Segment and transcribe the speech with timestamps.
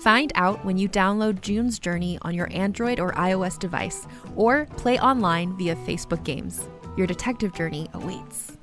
[0.00, 4.96] Find out when you download June's Journey on your Android or iOS device, or play
[5.00, 6.68] online via Facebook Games.
[6.96, 8.56] Your detective journey awaits.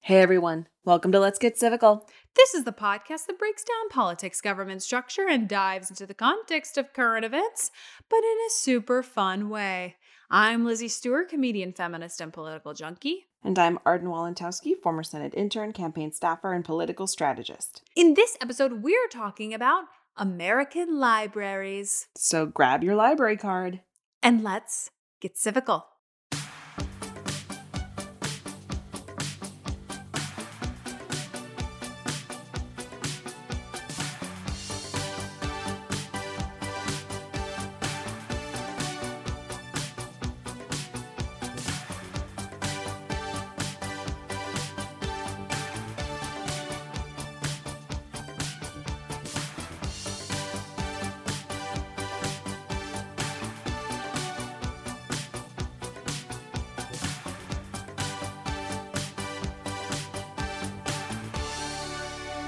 [0.00, 2.02] Hey everyone, welcome to Let's Get Civical.
[2.34, 6.76] This is the podcast that breaks down politics, government structure, and dives into the context
[6.76, 7.70] of current events,
[8.10, 9.94] but in a super fun way.
[10.36, 13.26] I'm Lizzie Stewart, comedian, feminist, and political junkie.
[13.44, 17.82] And I'm Arden Walentowski, former Senate intern, campaign staffer, and political strategist.
[17.94, 19.84] In this episode, we're talking about
[20.16, 22.08] American libraries.
[22.16, 23.82] So grab your library card.
[24.24, 24.90] And let's
[25.20, 25.84] get civical.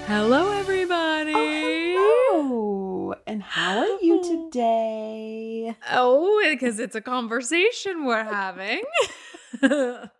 [0.06, 1.32] Hello, everybody.
[1.34, 3.14] Oh, hello.
[3.26, 5.74] And how are you today?
[5.90, 8.82] Oh, because it's a conversation we're having.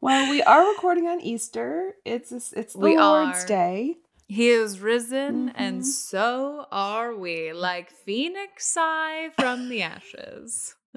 [0.00, 1.94] Well, we are recording on Easter.
[2.04, 3.46] It's it's the We Lord's are.
[3.46, 3.96] Day.
[4.28, 5.52] he is risen, Mhm.
[5.54, 10.74] and so are we, like Phoenix I from the ashes.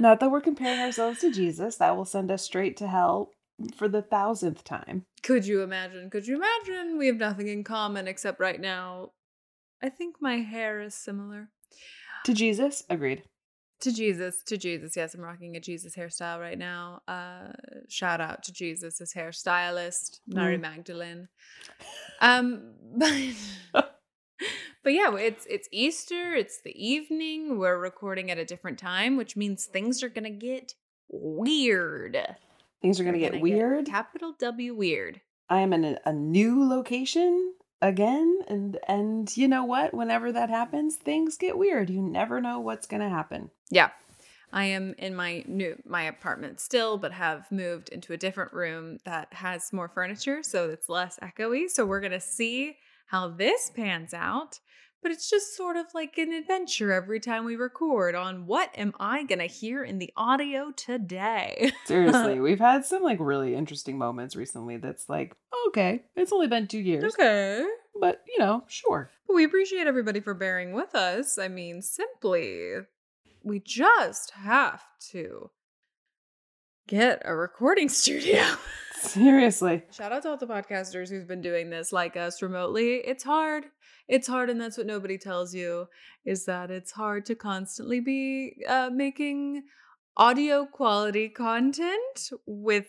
[0.00, 1.76] Not that we're comparing ourselves to Jesus.
[1.76, 3.30] That will send us straight to hell
[3.76, 5.06] for the thousandth time.
[5.22, 6.10] Could you imagine?
[6.10, 6.98] Could you imagine?
[6.98, 9.12] We have nothing in common except right now.
[9.82, 11.48] I think my hair is similar
[12.24, 13.22] To Jesus, agreed.
[13.80, 14.42] to Jesus.
[14.44, 17.02] To Jesus, yes, I'm rocking a Jesus hairstyle right now.
[17.06, 17.52] Uh,
[17.88, 20.62] shout out to Jesus, his hairstylist, Mary Mm.
[20.62, 21.28] Magdalene.
[22.20, 23.92] Um, but
[24.82, 26.34] but yeah, it's it's Easter.
[26.34, 27.58] It's the evening.
[27.58, 30.74] We're recording at a different time, which means things are gonna get
[31.08, 32.36] weird.
[32.86, 33.86] Things are gonna They're get weird.
[33.86, 35.20] Capital W weird.
[35.48, 39.92] I am in a, a new location again, and and you know what?
[39.92, 41.90] Whenever that happens, things get weird.
[41.90, 43.50] You never know what's gonna happen.
[43.70, 43.90] Yeah.
[44.52, 48.98] I am in my new my apartment still, but have moved into a different room
[49.04, 51.68] that has more furniture, so it's less echoey.
[51.68, 54.60] So we're gonna see how this pans out.
[55.06, 58.92] But it's just sort of like an adventure every time we record on what am
[58.98, 61.70] I going to hear in the audio today.
[61.84, 65.36] Seriously, we've had some like really interesting moments recently that's like,
[65.68, 67.04] okay, it's only been two years.
[67.14, 67.64] okay.
[68.00, 69.08] But, you know, sure.
[69.28, 71.38] But we appreciate everybody for bearing with us.
[71.38, 72.72] I mean, simply,
[73.44, 74.82] we just have
[75.12, 75.50] to
[76.86, 78.44] get a recording studio.
[79.00, 79.82] Seriously.
[79.92, 82.96] Shout out to all the podcasters who've been doing this like us remotely.
[82.96, 83.64] It's hard.
[84.08, 85.88] It's hard, and that's what nobody tells you
[86.24, 89.64] is that it's hard to constantly be uh, making
[90.16, 92.86] audio quality content with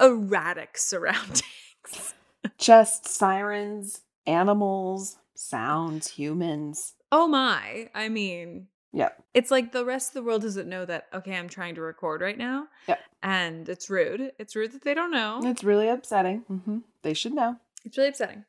[0.00, 2.14] erratic surroundings.
[2.58, 6.94] Just sirens, animals, sounds, humans.
[7.12, 7.90] oh my.
[7.94, 9.22] I mean, Yep.
[9.34, 12.20] it's like the rest of the world doesn't know that, okay, I'm trying to record
[12.22, 12.68] right now.
[12.86, 12.98] Yep.
[13.22, 14.32] And it's rude.
[14.38, 15.40] It's rude that they don't know.
[15.44, 16.40] It's really upsetting.
[16.48, 17.56] hmm They should know.
[17.84, 18.44] It's really upsetting.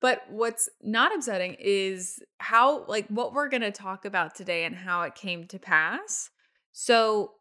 [0.00, 4.76] But what's not upsetting is how, like, what we're going to talk about today and
[4.76, 6.30] how it came to pass.
[6.72, 7.32] So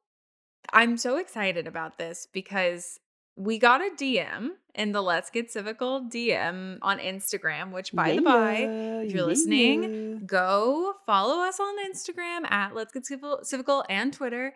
[0.74, 3.00] I'm so excited about this because
[3.36, 8.22] we got a DM in the Let's Get Civical DM on Instagram, which, by the
[8.22, 8.56] by,
[9.04, 14.54] if you're listening, go follow us on Instagram at Let's Get Civil, Civical and Twitter.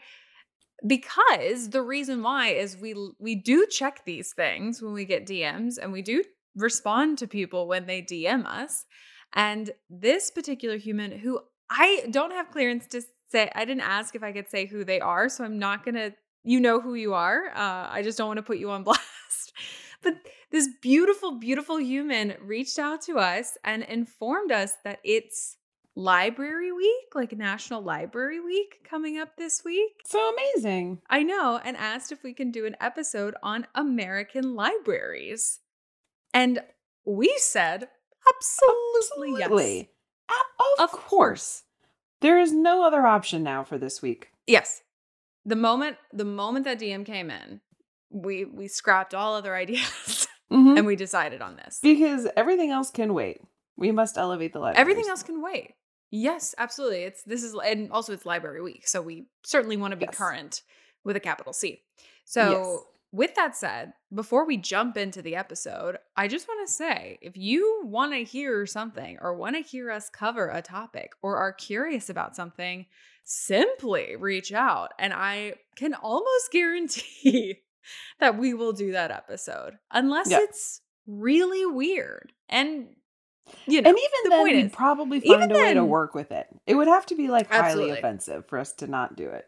[0.85, 5.77] Because the reason why is we we do check these things when we get DMs
[5.81, 6.23] and we do
[6.55, 8.85] respond to people when they DM us.
[9.33, 14.23] And this particular human who I don't have clearance to say, I didn't ask if
[14.23, 16.13] I could say who they are, so I'm not gonna.
[16.43, 17.47] You know who you are.
[17.53, 19.53] Uh, I just don't want to put you on blast.
[20.01, 20.15] But
[20.51, 25.57] this beautiful, beautiful human reached out to us and informed us that it's
[25.95, 29.91] Library Week, like National Library Week coming up this week.
[30.05, 31.01] So amazing.
[31.09, 35.59] I know, and asked if we can do an episode on American libraries.
[36.33, 36.59] And
[37.05, 37.89] we said,
[38.29, 39.49] absolutely, yes.
[40.29, 41.63] A- Of, Of course.
[42.21, 44.29] There is no other option now for this week.
[44.47, 44.81] Yes.
[45.45, 47.61] The moment the moment that DM came in,
[48.09, 50.77] we we scrapped all other ideas Mhm.
[50.77, 51.79] and we decided on this.
[51.81, 53.39] because everything else can wait.
[53.77, 54.81] We must elevate the library.
[54.81, 55.75] Everything else can wait.
[56.11, 57.03] Yes, absolutely.
[57.03, 60.15] It's this is and also it's library week, so we certainly want to be Yes.
[60.17, 60.61] current
[61.03, 61.83] with a capital C.
[62.25, 67.17] So, with that said, before we jump into the episode, I just want to say
[67.21, 71.37] if you want to hear something or want to hear us cover a topic or
[71.37, 72.85] are curious about something,
[73.23, 77.61] simply reach out and I can almost guarantee
[78.19, 80.39] that we will do that episode unless Yeah.
[80.41, 82.33] it's really weird.
[82.49, 82.89] And
[83.65, 86.31] you know, and even the then, we'd is- probably find a way to work with
[86.31, 86.45] it.
[86.67, 87.97] It would have to be like highly Absolutely.
[87.97, 89.45] offensive for us to not do it.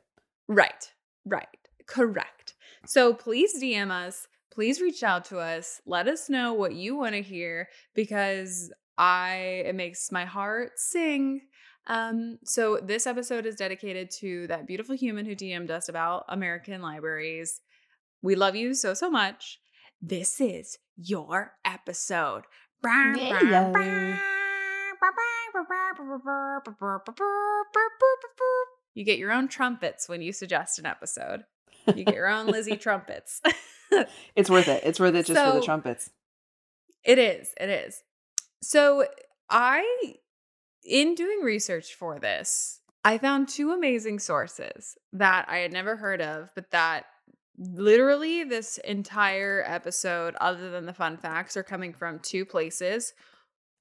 [0.48, 0.92] Right,
[1.26, 1.48] right,
[1.88, 2.41] correct.
[2.86, 4.28] So please DM us.
[4.54, 5.82] Please reach out to us.
[5.86, 11.42] Let us know what you want to hear because I it makes my heart sing.
[11.88, 16.82] Um, so this episode is dedicated to that beautiful human who DM'd us about American
[16.82, 17.62] libraries.
[18.22, 19.60] We love you so so much.
[20.02, 22.44] This is your episode.
[28.94, 31.44] You get your own trumpets when you suggest an episode.
[31.88, 33.42] You get your own Lizzie trumpets.
[34.38, 34.84] It's worth it.
[34.86, 36.10] It's worth it just for the trumpets.
[37.04, 37.54] It is.
[37.60, 38.04] It is.
[38.62, 39.06] So
[39.50, 40.16] I,
[40.86, 46.22] in doing research for this, I found two amazing sources that I had never heard
[46.22, 47.06] of, but that
[47.58, 53.14] literally this entire episode, other than the fun facts, are coming from two places.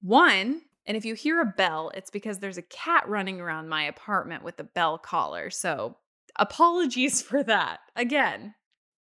[0.03, 3.85] One, and if you hear a bell, it's because there's a cat running around my
[3.85, 5.51] apartment with a bell collar.
[5.51, 5.97] So
[6.41, 7.79] apologies for that.
[7.95, 8.55] Again,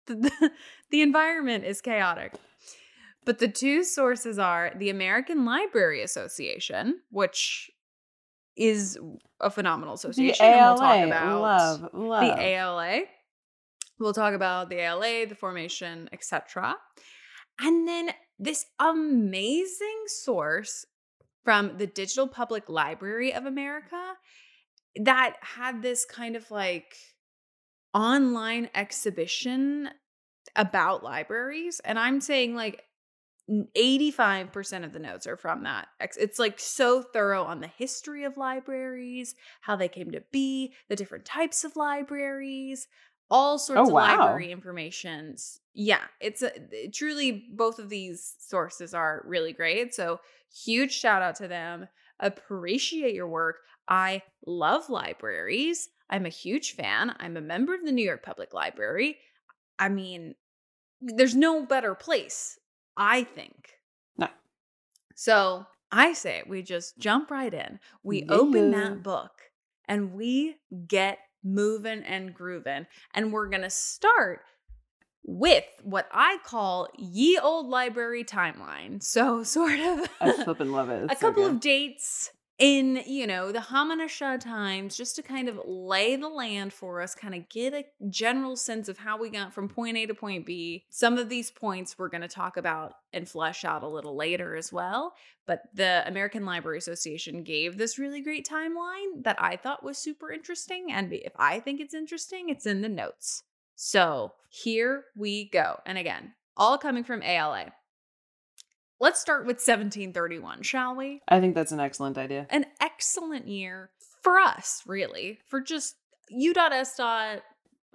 [0.06, 0.50] the,
[0.90, 2.34] the environment is chaotic.
[3.24, 7.70] But the two sources are the American Library Association, which
[8.56, 8.98] is
[9.40, 10.44] a phenomenal The association.
[10.44, 12.24] and we'll talk about love, love.
[12.36, 13.00] the ALA.
[14.00, 16.74] We'll talk about the ALA, the formation, etc.
[17.60, 18.10] And then
[18.40, 20.84] this amazing source
[21.44, 24.14] from the Digital Public Library of America
[25.00, 26.96] that had this kind of like
[27.94, 29.90] online exhibition
[30.56, 31.80] about libraries.
[31.80, 32.84] And I'm saying like
[33.74, 35.88] 85% of the notes are from that.
[36.00, 40.96] It's like so thorough on the history of libraries, how they came to be, the
[40.96, 42.88] different types of libraries,
[43.30, 43.98] all sorts Oh, of wow.
[43.98, 45.36] library information.
[45.74, 49.94] Yeah, it's a truly both of these sources are really great.
[49.94, 50.20] So,
[50.52, 51.88] huge shout out to them.
[52.20, 53.56] Appreciate your work.
[53.88, 55.88] I love libraries.
[56.08, 57.14] I'm a huge fan.
[57.18, 59.18] I'm a member of the New York Public Library.
[59.78, 60.34] I mean,
[61.00, 62.58] there's no better place,
[62.96, 63.70] I think.
[64.16, 64.28] No.
[65.14, 67.80] So I say we just jump right in.
[68.02, 69.32] We open that book
[69.88, 72.86] and we get moving and grooving.
[73.14, 74.40] And we're going to start
[75.24, 79.02] with what I call ye old library timeline.
[79.02, 81.10] So, sort of I love it.
[81.10, 81.52] a so couple good.
[81.52, 86.72] of dates in, you know, the Hamanasha times just to kind of lay the land
[86.72, 90.06] for us, kind of get a general sense of how we got from point A
[90.06, 90.84] to point B.
[90.90, 94.54] Some of these points we're going to talk about and flesh out a little later
[94.54, 95.14] as well.
[95.46, 100.30] But the American Library Association gave this really great timeline that I thought was super
[100.30, 100.92] interesting.
[100.92, 103.42] And if I think it's interesting, it's in the notes.
[103.74, 105.80] So here we go.
[105.84, 107.72] And again, all coming from ALA.
[109.02, 111.22] Let's start with 1731, shall we?
[111.26, 112.46] I think that's an excellent idea.
[112.50, 113.90] An excellent year
[114.22, 115.96] for us, really, for just
[116.30, 116.96] U.S.
[116.96, 117.40] dot.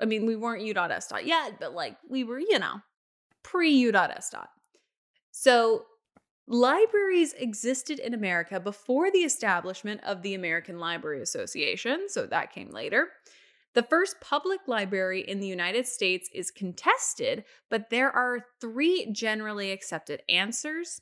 [0.01, 1.07] I mean, we weren't U.S.
[1.07, 2.81] dot yet, but like we were, you know,
[3.41, 4.29] pre U.S.
[4.29, 4.49] dot.
[5.31, 5.85] So
[6.45, 12.09] libraries existed in America before the establishment of the American Library Association.
[12.09, 13.07] So that came later.
[13.77, 19.71] The first public library in the United States is contested, but there are three generally
[19.71, 20.99] accepted answers.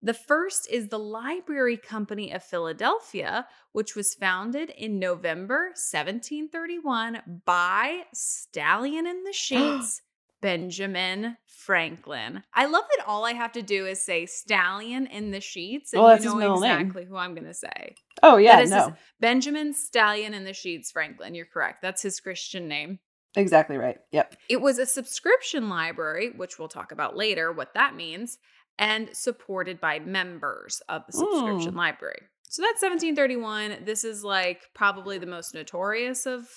[0.00, 8.04] The first is the Library Company of Philadelphia, which was founded in November 1731 by
[8.14, 10.00] Stallion in the Sheets,
[10.42, 12.42] Benjamin Franklin.
[12.54, 16.00] I love that all I have to do is say Stallion in the Sheets, and
[16.02, 16.78] Well, that's you his know name.
[16.80, 17.94] exactly who I'm going to say.
[18.22, 21.34] Oh yeah, That is his- no, Benjamin Stallion in the Sheets Franklin.
[21.34, 21.82] You're correct.
[21.82, 22.98] That's his Christian name.
[23.34, 23.98] exactly right.
[24.12, 24.36] Yep.
[24.48, 28.38] It was a subscription library, which we'll talk about later what that means,
[28.78, 31.76] and supported by members of the subscription Mm.
[31.76, 32.22] library.
[32.48, 33.84] So that's 1731.
[33.84, 36.48] This is like probably the most notorious of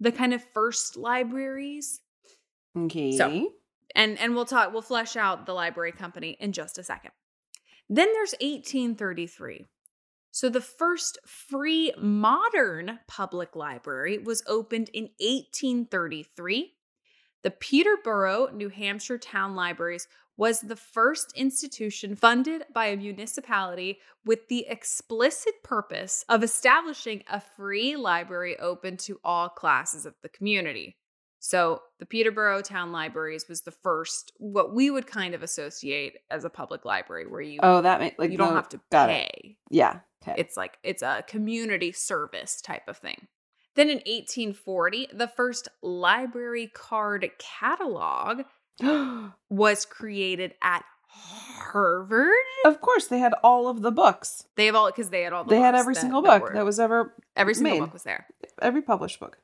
[0.00, 2.00] the kind of first libraries.
[2.76, 3.12] Okay.
[3.16, 3.52] So,
[3.94, 7.12] And and we'll talk we'll flesh out the library company in just a second.
[7.88, 9.66] Then there's 1833.
[10.30, 16.74] So the first free modern public library was opened in 1833.
[17.42, 20.06] The Peterborough, New Hampshire Town Libraries
[20.36, 27.40] was the first institution funded by a municipality with the explicit purpose of establishing a
[27.40, 30.96] free library open to all classes of the community.
[31.40, 36.44] So, the Peterborough Town Libraries was the first, what we would kind of associate as
[36.44, 39.10] a public library, where you oh, that makes like you don't no, have to got
[39.10, 39.30] it.
[39.32, 39.56] pay.
[39.70, 40.00] Yeah.
[40.22, 40.34] Okay.
[40.40, 43.28] It's like it's a community service type of thing.
[43.76, 48.42] Then in 1840, the first library card catalog
[49.48, 52.32] was created at Harvard.
[52.64, 54.44] of course, they had all of the books.
[54.56, 56.50] They have all because they had all the They had every that- single that book
[56.50, 57.80] were- that was ever every single made.
[57.80, 58.26] book was there.
[58.60, 59.38] every published book.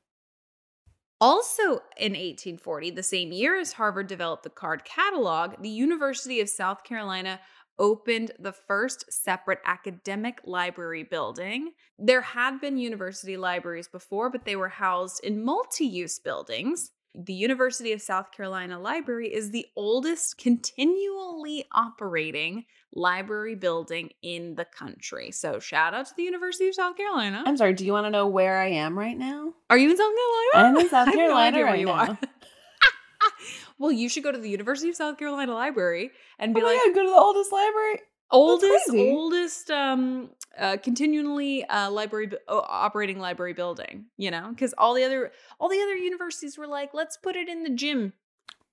[1.25, 6.51] Also in 1840, the same year as Harvard developed the card catalog, the University of
[6.51, 7.41] South Carolina
[7.79, 11.73] opened the first separate academic library building.
[11.99, 16.91] There had been university libraries before, but they were housed in multi use buildings.
[17.17, 24.65] The University of South Carolina Library is the oldest continually operating library building in the
[24.65, 25.31] country.
[25.31, 27.45] So, shout out to the University of South Carolina.
[27.47, 27.73] I'm sorry.
[27.73, 29.55] Do you want to know where I am right now?
[29.71, 30.51] Are you in South Carolina?
[30.77, 31.93] I'm in South no Carolina where right you now.
[31.93, 32.19] are.
[33.79, 36.69] well, you should go to the University of South Carolina Library and Oh be my
[36.73, 38.01] like god, go to the oldest library.
[38.31, 44.07] oldest, oldest, um, uh, continually uh, library operating library building.
[44.17, 47.49] You know, because all the other all the other universities were like, let's put it
[47.49, 48.13] in the gym.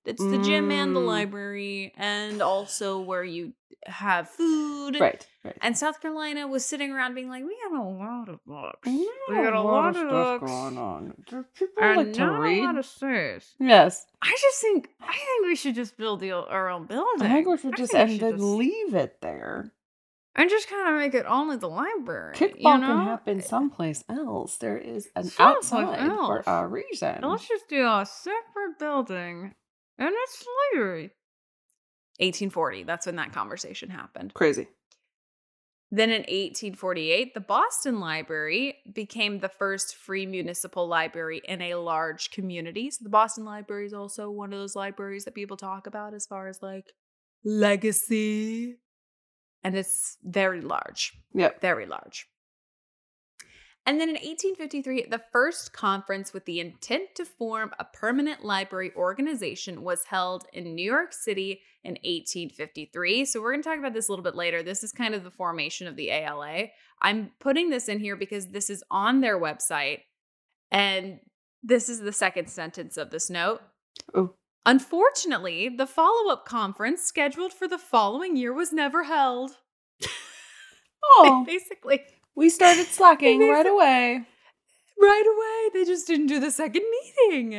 [0.04, 1.06] It's the gym and the Mm.
[1.06, 3.52] library, and also where you
[3.86, 4.96] have food.
[5.00, 5.24] Right.
[5.44, 5.56] Right.
[5.60, 8.88] And South Carolina was sitting around being like, we have a lot of books.
[8.88, 10.50] We got a lot of stuff books.
[10.50, 11.14] going on.
[11.28, 12.62] Do People And like to not read.
[12.62, 13.54] a lot of space.
[13.60, 14.06] yes.
[14.20, 17.22] I just think I think we should just build the, our own building.
[17.26, 19.72] I think we should just and then just- leave it there.
[20.34, 22.34] And just kind of make it only the library.
[22.34, 22.86] Kickball you know?
[22.86, 24.56] can happen someplace else.
[24.56, 27.18] There is an Someplace outside for a reason.
[27.22, 29.54] Let's just do a separate building,
[29.98, 31.12] and it's library.
[32.18, 32.84] 1840.
[32.84, 34.34] That's when that conversation happened.
[34.34, 34.68] Crazy.
[35.94, 42.30] Then in 1848, the Boston Library became the first free municipal library in a large
[42.30, 42.90] community.
[42.90, 46.24] So the Boston Library is also one of those libraries that people talk about as
[46.24, 46.94] far as like
[47.44, 48.78] legacy.
[49.64, 51.50] And it's very large, Yeah.
[51.60, 52.28] very large.
[53.84, 58.92] And then in 1853, the first conference with the intent to form a permanent library
[58.94, 63.24] organization was held in New York City in 1853.
[63.24, 64.62] So we're going to talk about this a little bit later.
[64.62, 66.66] This is kind of the formation of the ALA.
[67.00, 70.02] I'm putting this in here because this is on their website.
[70.70, 71.18] And
[71.64, 73.62] this is the second sentence of this note.
[74.14, 74.34] Oh.
[74.64, 79.52] Unfortunately, the follow up conference scheduled for the following year was never held.
[80.02, 80.08] all.
[81.04, 81.44] Oh.
[81.44, 82.00] Basically,
[82.36, 84.24] We started slacking right away.
[85.00, 86.84] right away, they just didn't do the second
[87.28, 87.54] meeting.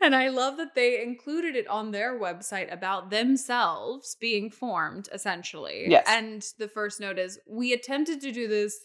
[0.00, 5.86] And I love that they included it on their website about themselves being formed, essentially.
[5.88, 6.04] Yes.
[6.06, 8.84] And the first note is We attempted to do this,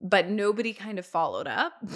[0.00, 1.74] but nobody kind of followed up.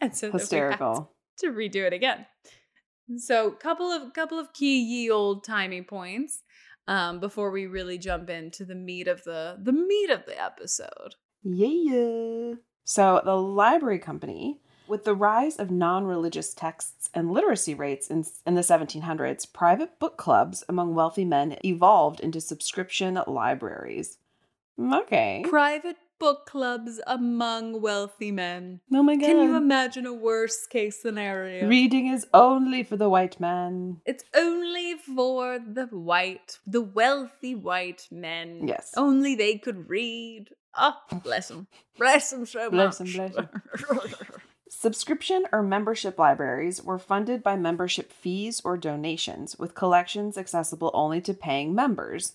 [0.00, 1.10] and so then we had Hysterical.
[1.38, 2.26] To redo it again.
[3.16, 6.42] So, couple of couple of key ye old timey points
[6.86, 11.14] um, before we really jump into the meat of the the meat of the episode.
[11.42, 12.54] Yeah.
[12.84, 18.54] So the library company, with the rise of non-religious texts and literacy rates in, in
[18.54, 24.16] the 1700s, private book clubs among wealthy men evolved into subscription libraries.
[24.80, 25.44] Okay.
[25.46, 28.80] Private book clubs among wealthy men.
[28.92, 29.26] Oh my god.
[29.26, 31.66] Can you imagine a worse case scenario?
[31.68, 34.00] Reading is only for the white man.
[34.04, 38.66] it's only for the white, the wealthy white men.
[38.66, 38.92] Yes.
[38.96, 40.50] Only they could read.
[40.76, 40.94] Oh,
[41.24, 41.66] bless them.
[41.96, 43.14] Bless them so Bless much.
[43.14, 43.34] bless
[44.70, 51.20] Subscription or membership libraries were funded by membership fees or donations, with collections accessible only
[51.22, 52.34] to paying members.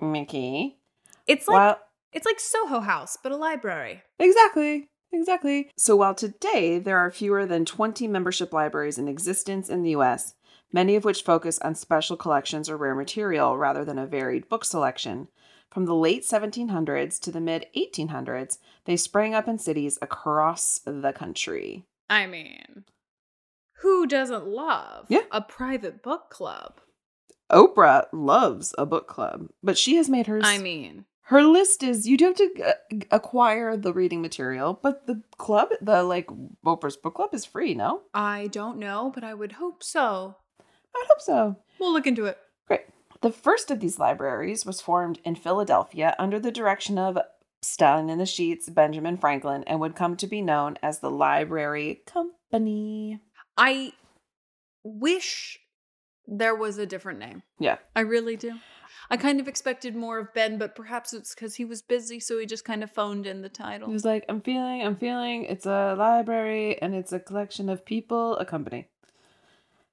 [0.00, 0.76] Mickey.
[1.26, 1.78] it's like While
[2.16, 4.02] it's like Soho House, but a library.
[4.18, 4.88] Exactly.
[5.12, 5.70] Exactly.
[5.76, 10.34] So while today there are fewer than 20 membership libraries in existence in the US,
[10.72, 14.64] many of which focus on special collections or rare material rather than a varied book
[14.64, 15.28] selection,
[15.70, 21.12] from the late 1700s to the mid 1800s, they sprang up in cities across the
[21.12, 21.84] country.
[22.08, 22.84] I mean,
[23.80, 25.24] who doesn't love Yeah.
[25.30, 26.80] a private book club?
[27.50, 30.44] Oprah loves a book club, but she has made hers.
[30.46, 35.08] I mean, her list is you do have to uh, acquire the reading material, but
[35.08, 36.28] the club, the like
[36.64, 37.74] Oprah's book club, is free.
[37.74, 40.36] No, I don't know, but I would hope so.
[40.60, 41.56] I'd hope so.
[41.80, 42.38] We'll look into it.
[42.68, 42.82] Great.
[43.22, 47.18] The first of these libraries was formed in Philadelphia under the direction of
[47.60, 52.02] Stallion in the Sheets, Benjamin Franklin, and would come to be known as the Library
[52.06, 53.20] Company.
[53.56, 53.94] I
[54.84, 55.58] wish
[56.28, 57.42] there was a different name.
[57.58, 57.78] Yeah.
[57.96, 58.52] I really do.
[59.10, 62.38] I kind of expected more of Ben, but perhaps it's because he was busy, so
[62.38, 63.88] he just kind of phoned in the title.
[63.88, 67.84] He was like, I'm feeling, I'm feeling, it's a library and it's a collection of
[67.84, 68.88] people, a company.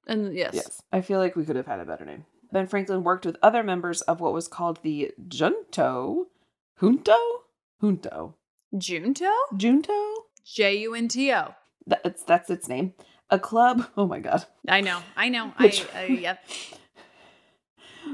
[0.08, 0.82] And yes, Yes.
[0.92, 2.26] I feel like we could have had a better name.
[2.52, 6.28] Ben Franklin worked with other members of what was called the Junto.
[6.80, 7.16] Junto?
[7.82, 8.36] Junto.
[8.78, 9.30] Junto?
[9.56, 10.14] Junto?
[10.46, 11.56] J U N T O.
[11.88, 12.94] That's, that's its name.
[13.30, 13.88] A club.
[13.98, 14.46] Oh my God.
[14.68, 15.54] I know, I know.
[15.60, 16.44] I, I yep.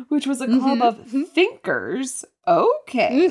[0.09, 1.27] Which was a club Mhm, of mhm.
[1.27, 3.29] thinkers, okay,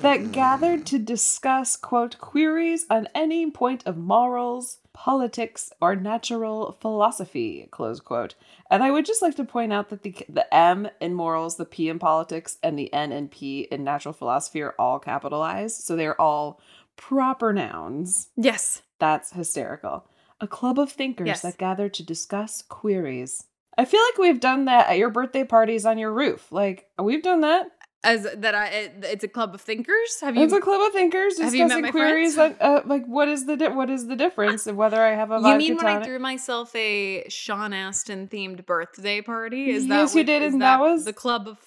[0.00, 7.68] that gathered to discuss, quote, queries on any point of morals, politics, or natural philosophy,
[7.70, 8.34] close quote.
[8.70, 11.64] And I would just like to point out that the, the M in morals, the
[11.64, 15.82] P in politics, and the N and P in natural philosophy are all capitalized.
[15.82, 16.60] So they're all
[16.96, 18.28] proper nouns.
[18.36, 18.82] yes.
[18.98, 20.08] That's hysterical.
[20.40, 21.42] A club of thinkers Yes.
[21.42, 23.44] that gather to discuss queries.
[23.78, 26.50] I feel like we've done that at your birthday parties on your roof.
[26.50, 27.66] Like we've done that.
[28.04, 30.20] As that I it, it's a club of thinkers.
[30.20, 32.38] Have you It's a club of thinkers have you met discussing my queries.
[32.38, 35.32] On, uh, like what is the di- what is the difference of whether I have
[35.32, 39.70] a You mean when I threw myself a Sean Astin themed birthday party?
[39.70, 41.58] Is that Yes, you what- did, is and that was- the club of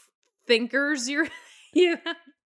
[0.47, 1.09] thinkers?
[1.09, 1.27] You're
[1.73, 1.95] yeah.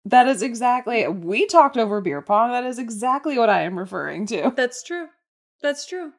[0.06, 1.06] That is exactly.
[1.06, 2.50] We talked over beer pong.
[2.52, 4.52] That is exactly what I am referring to.
[4.56, 5.08] That's true.
[5.60, 6.12] That's true.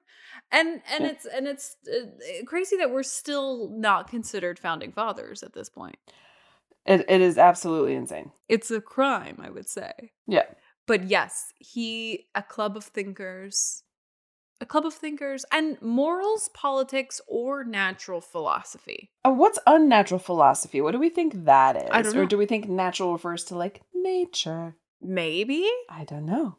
[0.53, 1.09] And and Yeah.
[1.09, 5.97] it's and it's uh, crazy that we're still not considered founding fathers at this point.
[6.85, 8.31] It, it is absolutely insane.
[8.47, 10.11] It's a crime, I would say.
[10.27, 10.43] Yeah.
[10.85, 13.83] But yes, he a club of thinkers,
[14.61, 19.11] a club of thinkers, and morals, politics, or natural philosophy.
[19.25, 20.81] Uh, what's unnatural philosophy?
[20.81, 21.89] What do we think that is?
[21.91, 24.75] I don't Or do we think natural refers to like nature?
[25.01, 26.57] Maybe I don't know.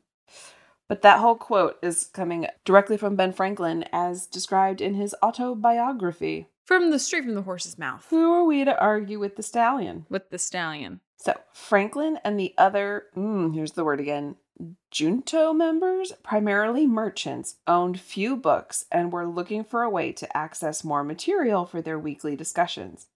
[0.88, 6.49] But that whole quote is coming directly from Ben Franklin as described in his autobiography.
[6.64, 10.07] from the straight from the horse's mouth Who are we to argue with the stallion?
[10.09, 11.01] with the stallion.
[11.16, 14.37] So, Franklin and the other, mm, here's the word again,
[14.90, 20.85] junto members, primarily merchants, owned few books and were looking for a way to access
[20.85, 23.07] more material for their weekly discussions.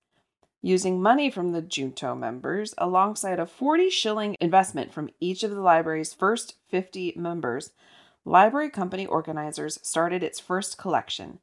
[0.61, 5.61] Using money from the junto members, alongside a 40 shilling investment from each of the
[5.61, 7.71] library's first 50 members,
[8.25, 11.39] Library Company organizers started its first collection.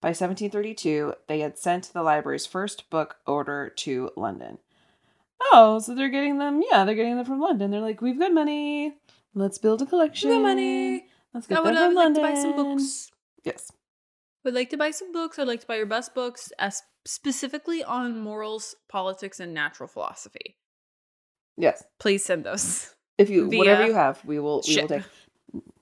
[0.00, 4.58] By 1732, they had sent the library's first book order to London.
[5.52, 6.62] Oh, so they're getting them.
[6.70, 7.70] Yeah, they're getting them from London.
[7.70, 8.94] They're like, we've got money.
[9.34, 10.30] Let's build a collection.
[10.30, 11.06] We got money.
[11.34, 12.22] Let's get I them I from would like London.
[12.22, 13.10] to buy some books.
[13.44, 13.70] Yes.
[14.44, 15.38] Would like to buy some books.
[15.38, 20.56] I'd like to buy your best books, as specifically on morals, politics, and natural philosophy.
[21.56, 21.84] Yes.
[21.98, 22.94] Please send those.
[23.18, 24.88] If you whatever you have, we will we will ship.
[24.88, 25.02] take.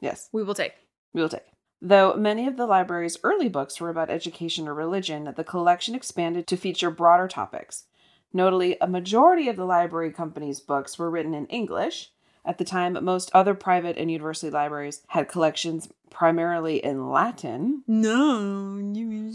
[0.01, 0.73] Yes, We will take.
[1.15, 1.45] we will take.
[1.81, 6.49] Though many of the library's early books were about education or religion, the collection expanded
[6.49, 7.85] to feature broader topics.
[8.33, 12.11] Notably, a majority of the library company's books were written in English.
[12.45, 17.83] At the time, most other private and university libraries had collections primarily in Latin.
[17.87, 19.29] No, you mean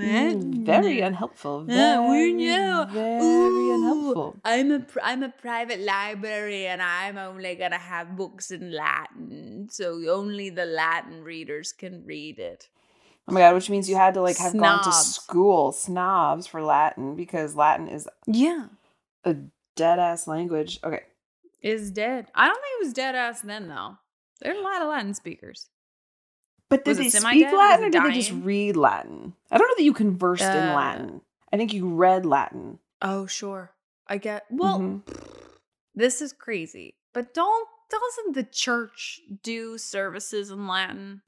[0.00, 1.66] Mm, very unhelpful.
[1.68, 2.86] Yeah, we Very, know.
[2.90, 4.36] Very Ooh, unhelpful.
[4.44, 10.00] I'm a I'm a private library and I'm only gonna have books in Latin, so
[10.08, 12.68] only the Latin readers can read it.
[13.28, 16.62] Oh my god, which means you had to like have gone to school, snobs for
[16.62, 18.66] Latin because Latin is Yeah,
[19.24, 19.36] a
[19.76, 20.80] dead ass language.
[20.82, 21.02] Okay.
[21.62, 22.26] is dead.
[22.34, 23.98] I don't think it was dead ass then though.
[24.40, 25.68] There's a lot of Latin speakers.
[26.70, 29.34] But did they speak Latin or did they just read Latin?
[29.50, 31.20] I don't know that you conversed in Uh, Latin.
[31.52, 32.78] I think you read Latin.
[33.02, 33.72] Oh sure,
[34.06, 34.46] I get.
[34.50, 35.02] Well, Mhm.
[35.94, 41.22] this is crazy, but don't doesn't the church do services in Latin?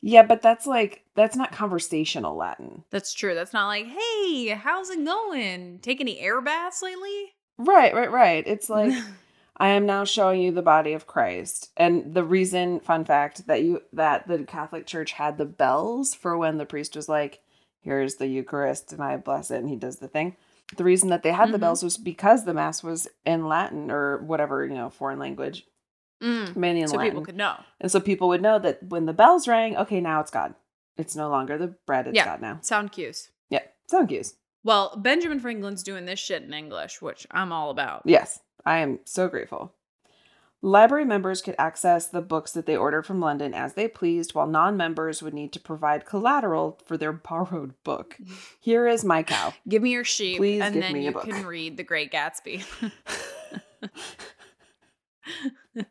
[0.00, 2.84] Yeah, but that's like that's not conversational Latin.
[2.90, 3.34] That's true.
[3.34, 5.80] That's not like, hey, how's it going?
[5.80, 7.32] Take any air baths lately?
[7.58, 8.44] Right, right, right.
[8.46, 8.92] It's like
[9.60, 11.70] I am now showing you the body of Christ.
[11.76, 16.36] And the reason, fun fact, that you that the Catholic Church had the bells for
[16.38, 17.40] when the priest was like,
[17.80, 20.36] here's the Eucharist and I bless it and he does the thing.
[20.76, 21.62] The reason that they had the Mhm.
[21.62, 25.66] bells was because the mass was in Latin or whatever, you know, foreign language,
[26.22, 27.12] Mm, mainly in so Latin.
[27.12, 27.56] people could know.
[27.80, 30.54] and so people would know that when the bells rang, okay, now it's God.
[30.96, 32.24] It's no longer the bread, it's Yeah.
[32.24, 32.58] God now.
[32.60, 33.30] Sound cues.
[33.50, 33.62] Yeah.
[33.86, 34.34] Sound cues.
[34.64, 38.02] Well, Benjamin Franklin's doing this shit in English, which I'm all about.
[38.04, 39.72] Yes, I am so grateful.
[40.60, 44.48] Library members could access the books that they ordered from London as they pleased, while
[44.48, 48.16] non members would need to provide collateral for their borrowed book.
[48.60, 49.54] Here is my cow.
[49.68, 51.24] Give me your sheep, Please and give then me a you book.
[51.24, 52.64] can read The Great Gatsby.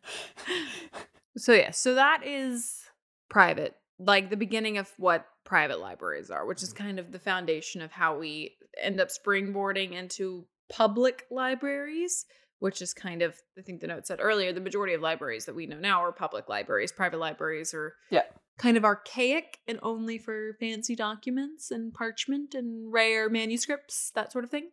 [1.37, 2.81] so yeah, so that is
[3.29, 6.83] private, like the beginning of what private libraries are, which is mm-hmm.
[6.83, 12.25] kind of the foundation of how we end up springboarding into public libraries,
[12.59, 15.55] which is kind of I think the note said earlier, the majority of libraries that
[15.55, 16.91] we know now are public libraries.
[16.91, 18.23] Private libraries are Yeah.
[18.57, 24.43] kind of archaic and only for fancy documents and parchment and rare manuscripts, that sort
[24.43, 24.71] of thing.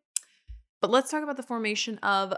[0.81, 2.35] But let's talk about the formation of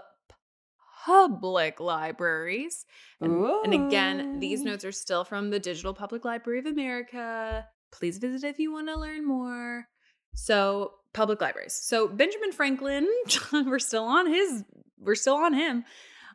[1.06, 2.84] public libraries.
[3.20, 7.64] And, and again, these notes are still from the Digital Public Library of America.
[7.92, 9.86] Please visit if you want to learn more.
[10.34, 11.78] So, public libraries.
[11.80, 13.08] So, Benjamin Franklin,
[13.52, 14.64] we're still on his,
[14.98, 15.84] we're still on him,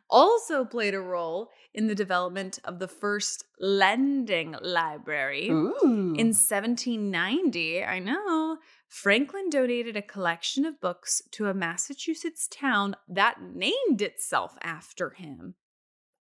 [0.08, 5.50] also played a role in the development of the first lending library.
[5.50, 6.14] Ooh.
[6.16, 8.56] In 1790, I know,
[8.92, 15.54] Franklin donated a collection of books to a Massachusetts town that named itself after him.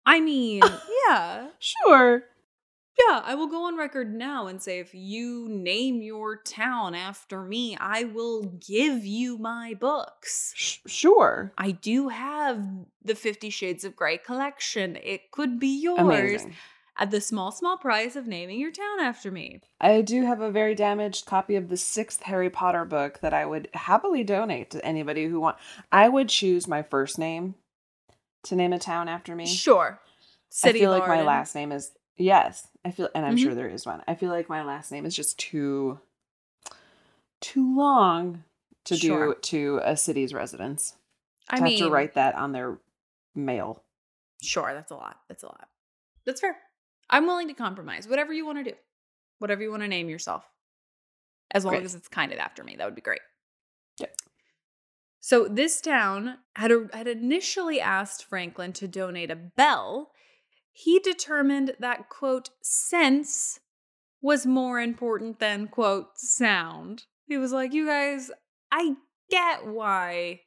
[0.07, 0.63] I mean,
[1.07, 2.25] yeah, sure.
[2.99, 7.43] yeah, I will go on record now and say if you name your town after
[7.43, 10.55] me, I will give you my books.
[10.57, 11.53] Sh- sure.
[11.59, 12.67] I do have
[13.05, 14.97] the Fifty Shades of Grey collection.
[15.05, 16.55] It could be yours Amazing.
[16.97, 19.61] At the small, small price of naming your town after me.
[19.81, 23.45] I do have a very damaged copy of the sixth Harry Potter book that I
[23.47, 25.57] would happily donate to anybody who want.
[25.91, 27.55] I would choose my first name
[28.45, 29.47] to name a town after me.
[29.47, 30.01] Sure.
[30.51, 32.69] City I feel like my last name is yes.
[32.85, 33.43] I feel, and I'm Mhm.
[33.43, 34.05] sure there is one.
[34.07, 35.99] I feel like my last name is just too,
[37.41, 38.45] too long
[38.85, 39.35] to Sure.
[39.35, 40.95] do to a city's residents.
[41.49, 42.79] I to mean, have to write that on their
[43.35, 43.83] mail.
[44.43, 45.21] sure, that's a lot.
[45.29, 45.69] That's a lot.
[46.27, 46.57] That's fair.
[47.11, 48.09] I'm willing to compromise.
[48.09, 48.77] Whatever you want to do,
[49.39, 50.45] whatever you want to name yourself,
[51.51, 51.85] as long Great.
[51.85, 53.21] as it's kind of after me, that would be great.
[53.99, 54.09] Yeah.
[55.21, 60.11] So this town had a, had initially asked Franklin to donate a bell.
[60.73, 63.61] He determined that quote sense
[64.21, 67.05] was more important than quote sound.
[67.27, 68.31] He was like, "You guys,
[68.73, 68.97] I
[69.31, 70.41] get why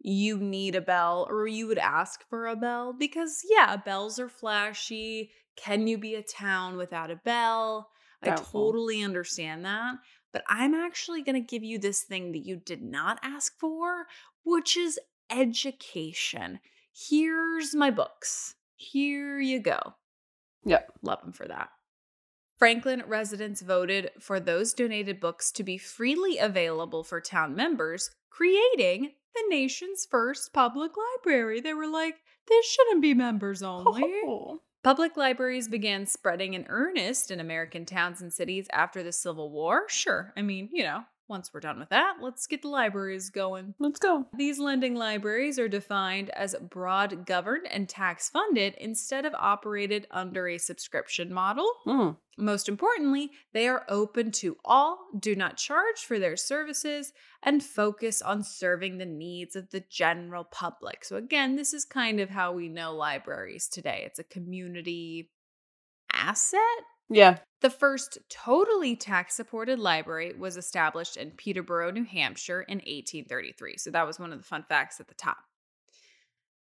[0.00, 4.28] you need a bell or you would ask for a bell because yeah, bells are
[4.28, 5.30] flashy.
[5.56, 7.90] Can you be a town without a bell?
[8.22, 9.96] I totally understand that.
[10.32, 14.06] But I'm actually going to give you this thing that you did not ask for,
[14.44, 14.98] which is
[15.30, 16.60] education.
[16.92, 18.54] Here's my books.
[18.74, 19.78] Here you go.
[20.64, 20.92] Yep.
[21.02, 21.68] Love them for that.
[22.58, 29.12] Franklin residents voted for those donated books to be freely available for town members, creating
[29.34, 31.60] the nation's first public library.
[31.60, 32.16] They were like,
[32.48, 34.02] this shouldn't be members only.
[34.24, 34.60] Oh.
[34.84, 39.84] Public libraries began spreading in earnest in American towns and cities after the Civil War.
[39.88, 43.74] Sure, I mean, you know, once we're done with that, let's get the libraries going.
[43.78, 44.26] Let's go.
[44.36, 50.48] These lending libraries are defined as broad governed and tax funded instead of operated under
[50.48, 51.68] a subscription model.
[51.86, 52.16] Mm.
[52.36, 58.20] Most importantly, they are open to all, do not charge for their services, and focus
[58.20, 61.04] on serving the needs of the general public.
[61.04, 65.30] So, again, this is kind of how we know libraries today it's a community
[66.12, 66.60] asset.
[67.10, 67.38] Yeah.
[67.60, 73.78] The first totally tax supported library was established in Peterborough, New Hampshire in 1833.
[73.78, 75.38] So, that was one of the fun facts at the top.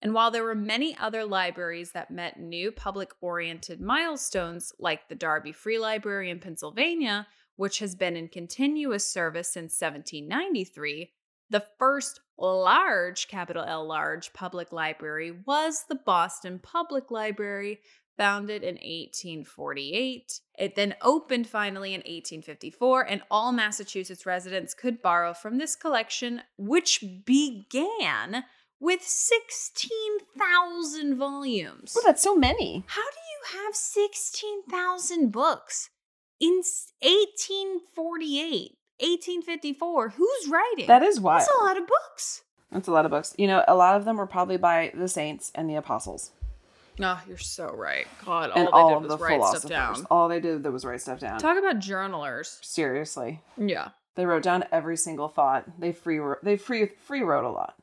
[0.02, 5.16] And while there were many other libraries that met new public oriented milestones, like the
[5.16, 11.12] Darby Free Library in Pennsylvania, which has been in continuous service since 1793,
[11.50, 17.80] the first large, capital L large, public library was the Boston Public Library,
[18.18, 20.40] founded in 1848.
[20.58, 26.44] It then opened finally in 1854, and all Massachusetts residents could borrow from this collection,
[26.58, 28.46] which began
[28.80, 31.98] with 16,000 volumes.
[31.98, 32.84] Oh, that's so many.
[32.88, 35.90] How do you have 16,000 books
[36.40, 36.62] in
[37.02, 40.10] 1848, 1854?
[40.10, 40.88] Who's writing?
[40.88, 41.42] That is wild.
[41.42, 42.44] That's a lot of books.
[42.72, 43.36] That's a lot of books.
[43.38, 46.32] You know, a lot of them were probably by the saints and the apostles.
[47.00, 48.08] Oh, you're so right.
[48.26, 50.08] God, all and they all did of was the write stuff down.
[50.10, 51.40] All they did was write stuff down.
[51.40, 52.60] Talk about journalers.
[52.64, 53.42] Seriously.
[53.56, 53.90] Yeah.
[54.16, 55.66] They wrote down every single thought.
[55.80, 57.76] They free they free free wrote a lot.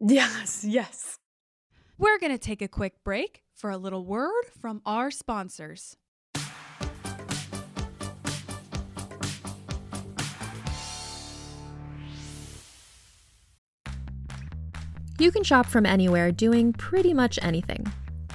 [0.00, 1.18] Yes, yes.
[1.98, 5.96] We're going to take a quick break for a little word from our sponsors.
[15.18, 17.86] You can shop from anywhere doing pretty much anything.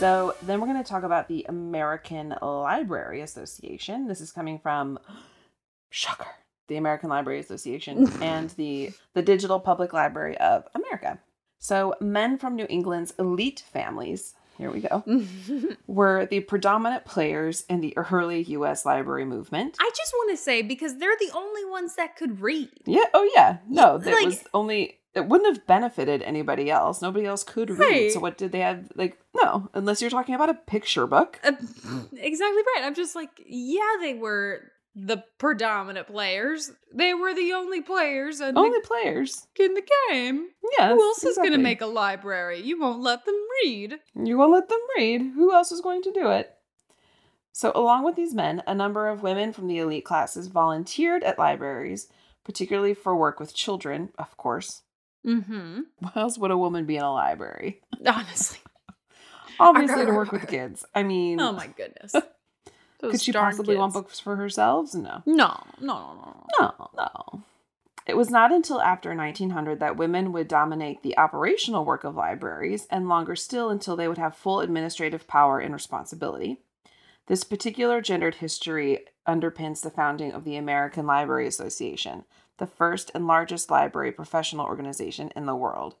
[0.00, 4.08] So then we're going to talk about the American Library Association.
[4.08, 4.98] This is coming from
[5.90, 6.30] shocker,
[6.68, 11.18] the American Library Association and the the Digital Public Library of America.
[11.58, 15.04] So men from New England's elite families, here we go,
[15.86, 19.76] were the predominant players in the early US library movement.
[19.78, 22.70] I just want to say because they're the only ones that could read.
[22.86, 23.58] Yeah, oh yeah.
[23.68, 27.02] No, there like- was only it wouldn't have benefited anybody else.
[27.02, 27.80] Nobody else could read.
[27.80, 28.12] Right.
[28.12, 31.40] So what did they have like no, unless you're talking about a picture book.
[31.42, 31.52] Uh,
[32.12, 32.82] exactly right.
[32.82, 36.72] I'm just like, yeah, they were the predominant players.
[36.92, 39.46] They were the only players in, Only players.
[39.56, 40.48] the, in the game.
[40.78, 40.92] Yes.
[40.92, 42.60] Who else is going to make a library?
[42.60, 43.98] You won't let them read.
[44.14, 45.20] You won't let them read.
[45.34, 46.52] Who else is going to do it?
[47.52, 51.38] So, along with these men, a number of women from the elite classes volunteered at
[51.38, 52.08] libraries,
[52.44, 54.82] particularly for work with children, of course.
[55.26, 55.80] Mm-hmm.
[55.98, 57.80] Why else would a woman be in a library?
[58.06, 58.58] Honestly.
[59.60, 60.84] Obviously, to work with kids.
[60.94, 62.14] I mean, Oh my goodness.
[63.00, 64.94] could she possibly want books for herself?
[64.94, 65.22] No.
[65.26, 66.74] No, no, no, no.
[66.78, 67.42] No, no.
[68.06, 72.86] It was not until after 1900 that women would dominate the operational work of libraries,
[72.90, 76.58] and longer still until they would have full administrative power and responsibility.
[77.26, 82.24] This particular gendered history underpins the founding of the American Library Association,
[82.60, 85.96] the first and largest library professional organization in the world.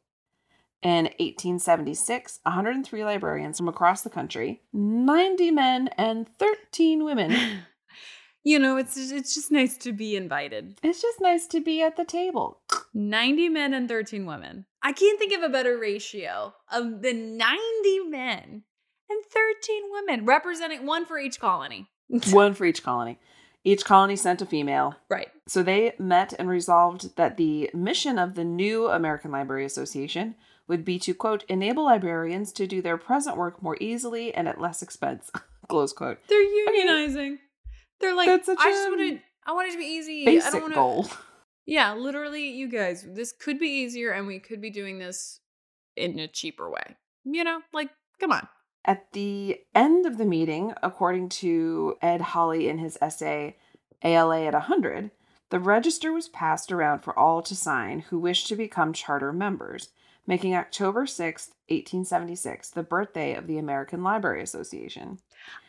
[0.82, 7.36] In 1876, 103 librarians from across the country, 90 men and 13 women.
[8.44, 10.78] you know, it's it's just nice to be invited.
[10.82, 12.60] It's just nice to be at the table.
[12.94, 14.66] 90 men and 13 women.
[14.82, 18.62] I can't think of a better ratio of the 90 men
[19.10, 21.88] and 13 women, representing one for each colony.
[22.32, 23.20] One for each colony.
[23.62, 24.96] Each colony sent a female.
[25.10, 25.28] Right.
[25.46, 30.34] So they met and resolved that the mission of the new American Library Association
[30.66, 34.60] would be to, quote, enable librarians to do their present work more easily and at
[34.60, 35.30] less expense,
[35.68, 36.18] close quote.
[36.28, 37.38] They're unionizing.
[38.00, 40.22] They're like, That's such I just want to, I want it to be easy.
[40.22, 40.76] I Basic don't want to.
[40.76, 41.06] goal.
[41.66, 45.40] Yeah, literally, you guys, this could be easier and we could be doing this
[45.96, 46.96] in a cheaper way.
[47.24, 48.48] You know, like, come on.
[48.84, 53.56] At the end of the meeting, according to Ed Holley in his essay,
[54.02, 55.10] ALA at 100,
[55.50, 59.90] the register was passed around for all to sign who wished to become charter members,
[60.26, 65.18] making October 6th, 1876, the birthday of the American Library Association.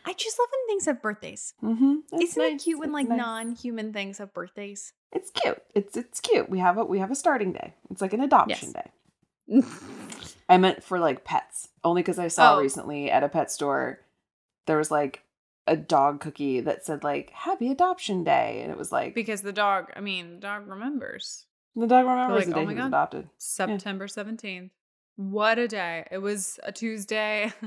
[0.06, 1.54] I just love when things have birthdays.
[1.63, 2.21] Mm-hmm.
[2.21, 4.93] Isn't it cute when like non-human things have birthdays?
[5.12, 5.62] It's cute.
[5.76, 6.50] It's it's cute.
[6.50, 7.74] We have a we have a starting day.
[7.89, 8.91] It's like an adoption day.
[10.51, 12.59] I meant for like pets, only because I saw Oh.
[12.61, 13.99] recently at a pet store
[14.67, 15.23] there was like
[15.67, 19.53] a dog cookie that said like Happy Adoption Day, and it was like because the
[19.53, 21.45] dog, I mean, the dog remembers.
[21.75, 23.29] the dog remembers like, the day oh my he was adopted.
[23.37, 24.69] September 17th.
[25.15, 26.05] What a day.
[26.11, 27.51] It was a Tuesday.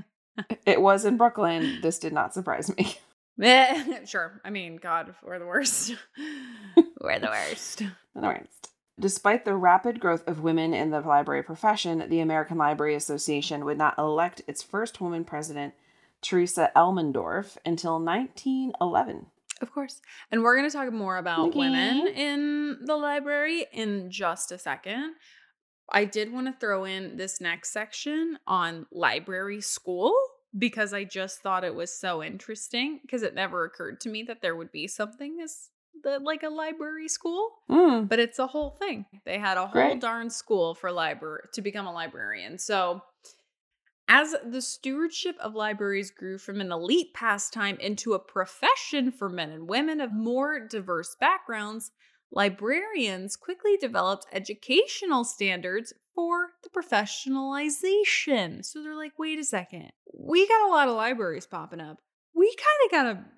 [0.66, 1.78] It was in Brooklyn.
[1.80, 2.96] This did not surprise me.
[4.06, 4.40] Sure.
[4.44, 5.94] I mean, God, we're the worst.
[7.00, 7.82] we're the worst.
[8.16, 8.48] Anyways,
[8.98, 13.78] Despite the rapid growth of women in the library profession, the American Library Association would
[13.78, 15.74] not elect its first woman president,
[16.22, 19.26] Theresa Elmendorf, until 1911.
[19.60, 20.00] Of course.
[20.30, 21.58] And we're going to talk more about Okay.
[21.58, 25.14] women in the library in just a second.
[25.90, 30.14] I did want to throw in this next section on library school
[30.56, 34.40] because I just thought it was so interesting because it never occurred to me that
[34.40, 35.70] there would be something as
[36.02, 39.06] the, like a library school, Mm, but it's a whole thing.
[39.24, 40.00] They had a whole Great.
[40.00, 42.58] darn school for library to become a librarian.
[42.58, 43.02] So
[44.06, 49.50] as the stewardship of libraries grew from an elite pastime into a profession for men
[49.50, 51.90] and women of more diverse backgrounds,
[52.30, 58.64] librarians quickly developed educational standards for the professionalization.
[58.64, 61.98] So they're like, wait a second, we got a lot of libraries popping up.
[62.34, 63.30] We kind of got to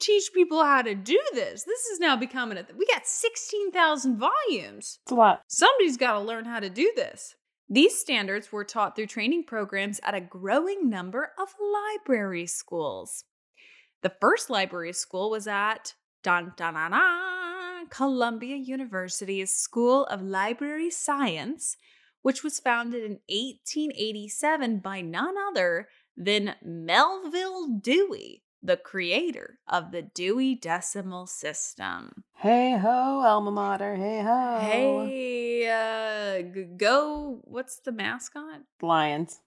[0.00, 1.64] teach people how to do this.
[1.64, 5.42] This is now becoming a th- we got 16,000 volumes it's a lot.
[5.46, 7.36] somebody's got to learn how to do this.
[7.68, 13.24] These standards were taught through training programs at a growing number of library schools.
[14.02, 20.90] The first library school was at dun, dun, dun, dun, Columbia University's School of Library
[20.90, 21.76] Science,
[22.22, 30.02] which was founded in 1887 by none other than Melvil Dewey, the creator of the
[30.02, 32.24] Dewey Decimal System.
[32.36, 32.88] Hey ho,
[33.24, 33.94] alma mater.
[33.96, 34.58] Hey ho.
[34.60, 37.40] Hey, uh, g- go.
[37.44, 38.62] What's the mascot?
[38.82, 39.40] Lions.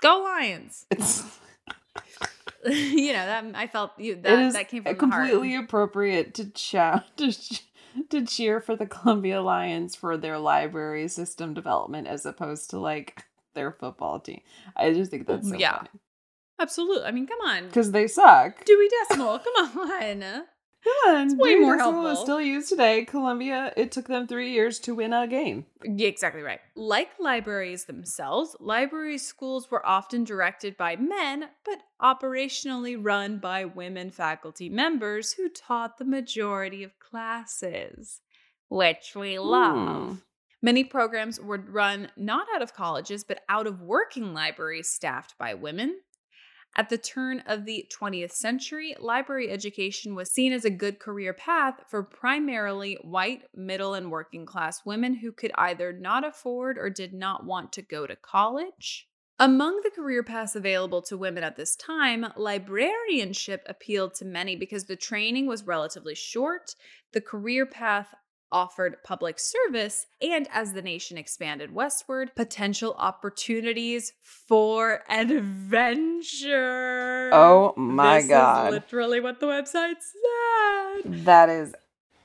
[0.00, 0.86] Go Lions.
[0.96, 1.24] It's
[2.64, 7.02] you know that I felt you that is that came from completely appropriate to chow
[7.16, 7.32] to,
[8.10, 13.24] to cheer for the Columbia Lions for their library system development as opposed to like
[13.54, 14.42] their football team.
[14.76, 15.84] I just think that's so Yeah.
[16.60, 17.04] Absolutely.
[17.04, 18.64] I mean, come on, because they suck.
[18.64, 19.38] Dewey Decimal.
[19.38, 20.44] Come on.
[20.82, 22.24] Come on, way Dewey more Decimal is helpful.
[22.24, 23.04] still used today.
[23.04, 25.66] Columbia, it took them three years to win a game.
[25.84, 26.60] Yeah, exactly right.
[26.74, 34.10] Like libraries themselves, library schools were often directed by men, but operationally run by women
[34.10, 38.20] faculty members who taught the majority of classes,
[38.68, 40.08] which we love.
[40.08, 40.14] Hmm.
[40.62, 45.54] Many programs would run not out of colleges, but out of working libraries staffed by
[45.54, 46.00] women.
[46.76, 51.34] At the turn of the 20th century, library education was seen as a good career
[51.34, 56.88] path for primarily white, middle, and working class women who could either not afford or
[56.88, 59.08] did not want to go to college.
[59.40, 64.84] Among the career paths available to women at this time, librarianship appealed to many because
[64.84, 66.74] the training was relatively short,
[67.12, 68.14] the career path
[68.52, 75.02] offered public service, and as the nation expanded westward, potential opportunities for
[76.30, 77.30] adventure.
[77.32, 78.70] Oh my This is God.
[78.72, 81.24] literally what the website said.
[81.24, 81.74] That is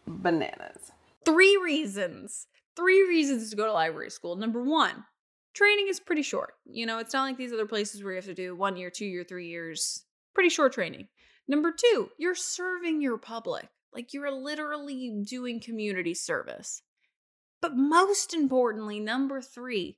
[0.07, 0.91] bananas.
[1.23, 2.47] Three reasons.
[2.76, 4.36] Three reasons to go to library school.
[4.36, 5.05] Number one,
[5.53, 6.53] training is pretty short.
[6.65, 8.89] You know, it's not like these other places where you have to do one year,
[8.89, 10.03] two year, three years.
[10.34, 11.07] Pretty short training.
[11.47, 13.67] Number two, you're serving your public.
[13.95, 16.81] Like you're literally doing community service.
[17.61, 19.97] But most importantly, number three,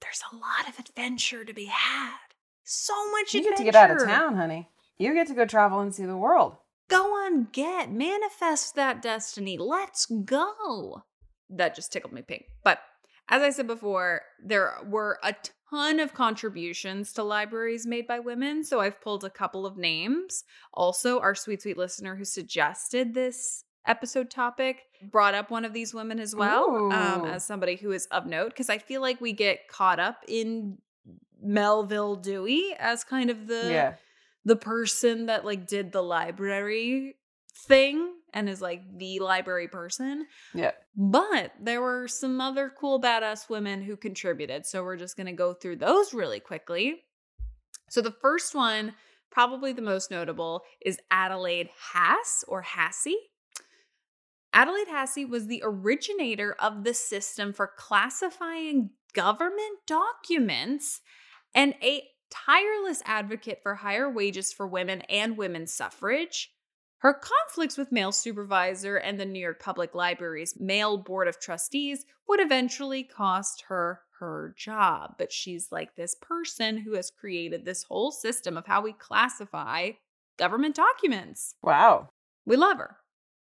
[0.00, 2.16] there's a lot of adventure to be had.
[2.62, 4.68] So much You get to get out of town, honey.
[4.96, 6.56] You get to go travel and see the world.
[6.88, 9.58] Go on, get, manifest that destiny.
[9.58, 11.02] Let's go.
[11.48, 12.46] That just tickled me pink.
[12.62, 12.80] But
[13.28, 15.34] as I said before, there were a
[15.70, 18.64] ton of contributions to libraries made by women.
[18.64, 20.44] So I've pulled a couple of names.
[20.74, 25.94] Also, our sweet, sweet listener who suggested this episode topic brought up one of these
[25.94, 29.32] women as well um, as somebody who is of note because I feel like we
[29.32, 30.76] get caught up in
[31.42, 33.94] Melvil Dewey as kind of the yeah.
[34.44, 37.16] the person that like did the library
[37.56, 40.26] thing and is like the library person.
[40.54, 40.72] Yeah.
[40.96, 44.66] But there were some other cool badass women who contributed.
[44.66, 47.02] So we're just going to go through those really quickly.
[47.90, 48.94] So the first one,
[49.30, 53.14] probably the most notable, is Adelaide Hass or Hassie.
[54.52, 61.00] Adelaide Hassie was the originator of the system for classifying government documents
[61.54, 66.52] and a tireless advocate for higher wages for women and women's suffrage.
[67.00, 72.04] Her conflicts with male supervisor and the New York Public Library's male board of trustees
[72.28, 75.14] would eventually cost her her job.
[75.18, 79.92] But she's like this person who has created this whole system of how we classify
[80.38, 81.54] government documents.
[81.62, 82.10] Wow.
[82.46, 82.98] We love her.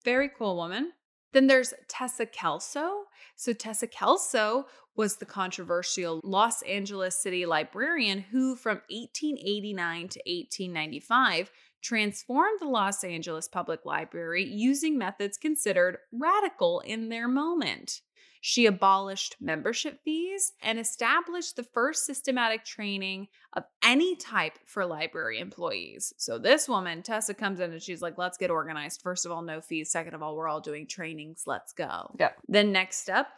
[0.04, 0.92] Very cool woman.
[1.32, 3.04] Then there's Tessa Kelso.
[3.36, 11.50] So, Tessa Kelso was the controversial Los Angeles city librarian who, from 1889 to 1895,
[11.82, 18.00] transformed the Los Angeles Public Library using methods considered radical in their moment.
[18.44, 25.38] She abolished membership fees and established the first systematic training of any type for library
[25.38, 26.12] employees.
[26.16, 29.00] So this woman, Tessa, comes in and she's like, let's get organized.
[29.00, 29.92] First of all, no fees.
[29.92, 31.44] Second of all, we're all doing trainings.
[31.46, 32.16] Let's go.
[32.18, 32.30] Yeah.
[32.48, 33.28] Then next up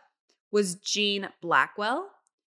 [0.50, 2.08] was Jean Blackwell.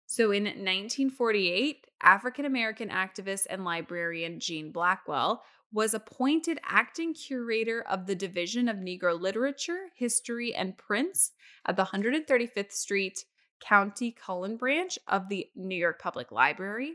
[0.07, 8.07] So in 1948, African American activist and librarian Jean Blackwell was appointed acting curator of
[8.07, 11.33] the Division of Negro Literature, History, and Prints
[11.67, 13.25] at the 135th Street
[13.61, 16.95] Countee Cullen branch of the New York Public Library.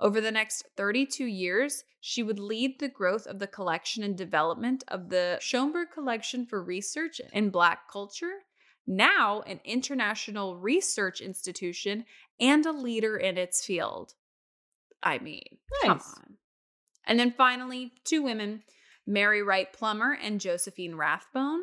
[0.00, 4.82] Over the next 32 years, she would lead the growth of the collection and development
[4.88, 8.44] of the Schomburg Collection for Research in Black Culture,
[8.86, 12.06] now an international research institution
[12.40, 14.14] and a leader in its field.
[15.02, 16.36] I mean, come on.
[17.06, 18.62] And then finally, two women,
[19.06, 21.62] Mary Wright Plummer and Josephine Rathbone.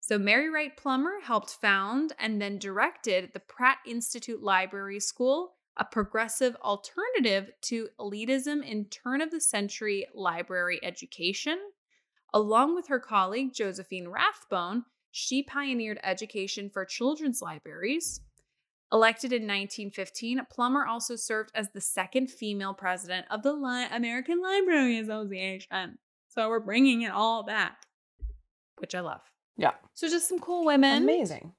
[0.00, 5.84] So, Mary Wright Plummer helped found and then directed the Pratt Institute Library School, a
[5.84, 11.58] progressive alternative to elitism in turn of the century library education.
[12.32, 18.20] Along with her colleague Josephine Rathbone, she pioneered education for children's libraries.
[18.90, 24.40] Elected in 1915, Plummer also served as the second female president of the Li- American
[24.40, 25.98] Library Association.
[26.28, 27.82] So we're bringing it all back,
[28.78, 29.20] which I love.
[29.58, 29.72] Yeah.
[29.92, 31.02] So just some cool women.
[31.02, 31.52] Amazing.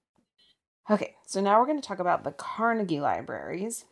[0.90, 3.86] Okay, so now we're going to talk about the Carnegie Libraries.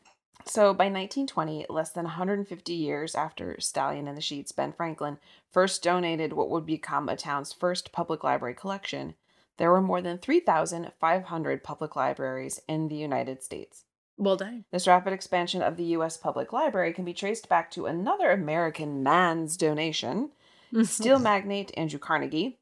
[0.45, 5.19] So by 1920, less than 150 years after Stallion in the Sheets, Ben Franklin
[5.51, 9.13] first donated what would become a town's first public library collection,
[9.57, 13.83] there were more than 3,500 public libraries in the United States.
[14.17, 14.65] Well done.
[14.71, 16.17] This rapid expansion of the U.S.
[16.17, 20.31] public library can be traced back to another American man's donation,
[20.83, 22.59] steel magnate Andrew Carnegie.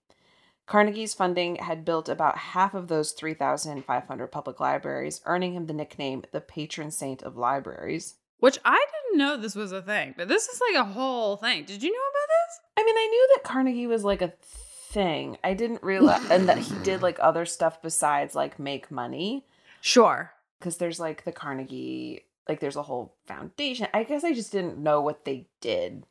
[0.65, 6.23] Carnegie's funding had built about half of those 3,500 public libraries, earning him the nickname
[6.31, 8.15] the patron saint of libraries.
[8.39, 11.63] Which I didn't know this was a thing, but this is like a whole thing.
[11.63, 12.59] Did you know about this?
[12.77, 14.33] I mean, I knew that Carnegie was like a
[14.95, 15.37] thing.
[15.43, 19.45] I didn't realize, and that he did like other stuff besides like make money.
[19.81, 20.31] Sure.
[20.59, 23.87] Because there's like the Carnegie, like there's a whole foundation.
[23.93, 26.05] I guess I just didn't know what they did.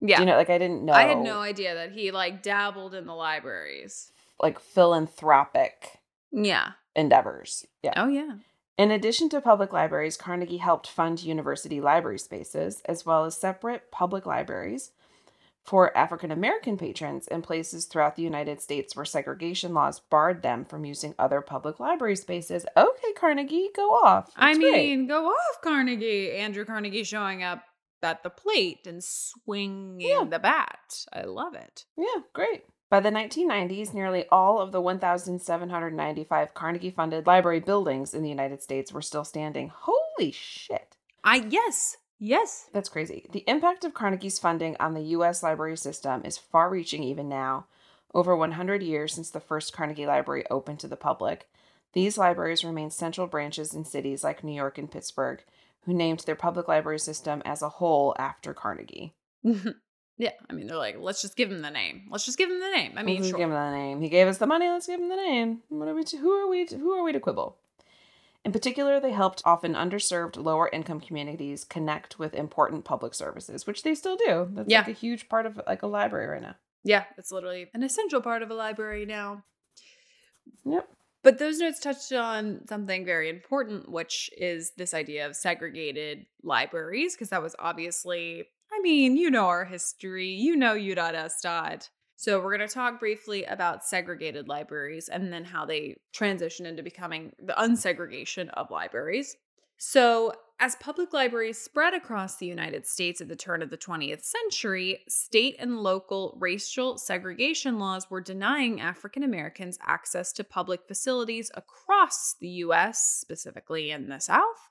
[0.00, 0.20] Yeah.
[0.20, 0.92] You know, like I didn't know.
[0.92, 4.12] I had no idea that he like dabbled in the libraries.
[4.38, 5.98] like philanthropic
[6.30, 6.72] Yeah.
[6.94, 7.66] endeavors.
[7.82, 7.94] Yeah.
[7.96, 8.34] Oh yeah.
[8.78, 13.90] In addition to public libraries, Carnegie helped fund university library spaces, as well as separate
[13.90, 14.90] public libraries
[15.66, 20.64] for African American patrons in places throughout the United States where segregation laws barred them
[20.64, 22.64] from using other public library spaces.
[22.76, 24.30] Okay, Carnegie, go off.
[24.36, 24.72] I That's great.
[24.72, 26.32] mean, go off, Carnegie.
[26.32, 27.64] Andrew Carnegie showing up
[28.02, 30.24] at the plate and swinging Yeah.
[30.24, 31.04] the bat.
[31.12, 31.84] I love it.
[31.96, 32.64] Yeah, great.
[32.88, 38.62] By the 1990s, nearly all of the 1,795 Carnegie funded library buildings in the United
[38.62, 39.72] States were still standing.
[39.74, 40.96] Holy shit.
[41.24, 42.68] I yes, yes.
[42.72, 43.26] That's crazy.
[43.32, 45.42] The impact of Carnegie's funding on the U.S.
[45.42, 47.66] library system is far reaching even now.
[48.14, 51.48] Over 100 years since the first Carnegie Library opened to the public,
[51.92, 55.42] these libraries remain central branches in cities like New York and Pittsburgh,
[55.84, 59.14] who named their public library system as a whole after Carnegie.
[60.18, 62.08] yeah, I mean, they're like, let's just give him the name.
[62.10, 62.92] Let's just give him the name.
[62.96, 63.38] I mean, sure.
[63.38, 64.00] give him the name.
[64.00, 64.68] He gave us the money.
[64.68, 65.60] Let's give him the name.
[65.68, 66.04] What are we?
[66.04, 66.66] To, who are we?
[66.66, 67.56] To, who are we to quibble?
[68.46, 73.82] In particular, they helped often underserved lower income communities connect with important public services, which
[73.82, 74.48] they still do.
[74.52, 74.78] That's Yeah.
[74.78, 76.54] like a huge part of like a library right now.
[76.84, 79.42] Yeah, it's literally an essential part of a library now.
[80.64, 80.88] Yep.
[81.24, 87.16] But those notes touched on something very important, which is this idea of segregated libraries,
[87.16, 91.40] because that was obviously, I mean, you know our history, you know U dot S
[91.42, 91.90] dot.
[92.16, 96.82] So we're going to talk briefly about segregated libraries and then how they transition into
[96.82, 99.36] becoming the unsegregation of libraries.
[99.78, 104.24] So, as public libraries spread across the United States at the turn of the 20th
[104.24, 111.50] century, state and local racial segregation laws were denying African Americans access to public facilities
[111.54, 114.70] across the U.S., specifically in the South.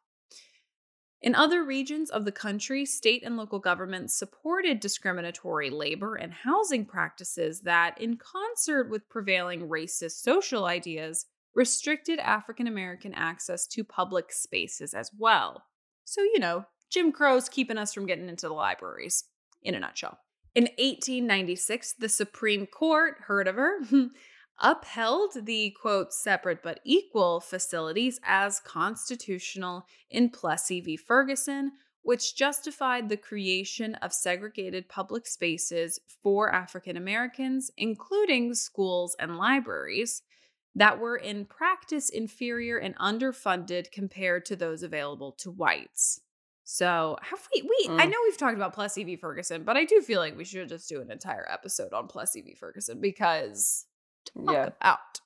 [1.26, 6.86] In other regions of the country, state and local governments supported discriminatory labor and housing
[6.86, 14.32] practices that, in concert with prevailing racist social ideas, restricted African American access to public
[14.32, 15.64] spaces as well.
[16.04, 19.24] So, you know, Jim Crow's keeping us from getting into the libraries,
[19.64, 20.20] in a nutshell.
[20.54, 23.80] In 1896, the Supreme Court, heard of her,
[24.62, 30.96] upheld the quote, separate but equal facilities as constitutional in Plessy v.
[30.98, 39.38] Ferguson, which justified the creation of segregated public spaces for African Americans, including schools and
[39.38, 40.22] libraries
[40.76, 46.22] that were in practice inferior and underfunded compared to those available to whites.
[46.64, 48.12] So, have we we I Mm.
[48.12, 49.16] know we've talked about Plessy v.
[49.16, 52.42] Ferguson, but I do feel like we should just do an entire episode on Plessy
[52.42, 52.56] v.
[52.56, 53.86] Ferguson because
[54.26, 54.70] talk Yeah.
[54.80, 55.22] about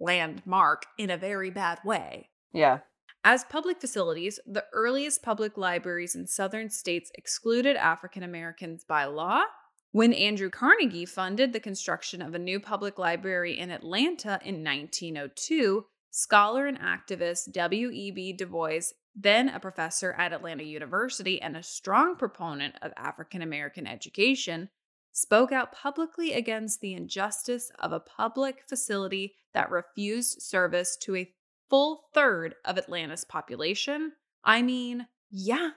[0.00, 2.30] landmark in a very bad way.
[2.52, 2.80] Yeah.
[3.22, 9.44] As public facilities, the earliest public libraries in southern states excluded African Americans by law.
[9.92, 15.86] When Andrew Carnegie funded the construction of a new public library in Atlanta in 1902,
[16.10, 18.32] scholar and activist W.E.B.
[18.34, 23.86] Du Bois, then a professor at Atlanta University and a strong proponent of African American
[23.86, 24.68] education,
[25.14, 31.30] spoke out publicly against the injustice of a public facility that refused service to a
[31.70, 34.12] full third of Atlanta's population.
[34.44, 35.70] I mean, yeah.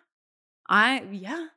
[0.68, 1.48] I, yeah.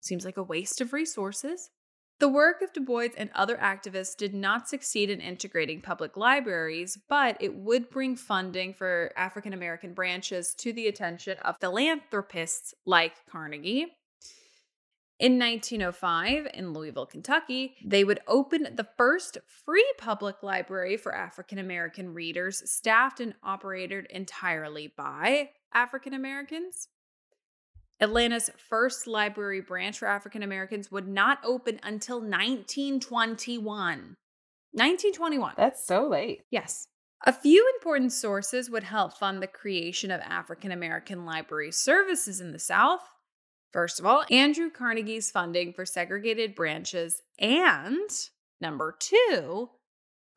[0.00, 1.70] Seems like a waste of resources.
[2.18, 6.98] The work of Du Bois and other activists did not succeed in integrating public libraries,
[7.08, 13.14] but it would bring funding for African American branches to the attention of philanthropists like
[13.30, 13.86] Carnegie.
[15.18, 21.58] In 1905, in Louisville, Kentucky, they would open the first free public library for African
[21.58, 26.88] American readers, staffed and operated entirely by African Americans.
[27.98, 33.64] Atlanta's first library branch for African Americans would not open until 1921.
[34.72, 35.54] 1921.
[35.56, 36.42] That's so late.
[36.50, 36.88] Yes.
[37.24, 42.52] A few important sources would help fund the creation of African American library services in
[42.52, 43.00] the South.
[43.76, 48.08] First of all, Andrew Carnegie's funding for segregated branches, and
[48.58, 49.68] number two,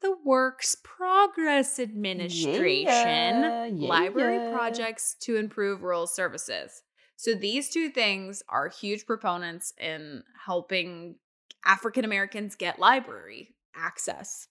[0.01, 4.51] the Works Progress Administration Yeah, yeah, library yeah.
[4.51, 6.83] projects to improve rural services.
[7.15, 11.15] So these two things are huge proponents in helping
[11.65, 14.48] African Americans get library access.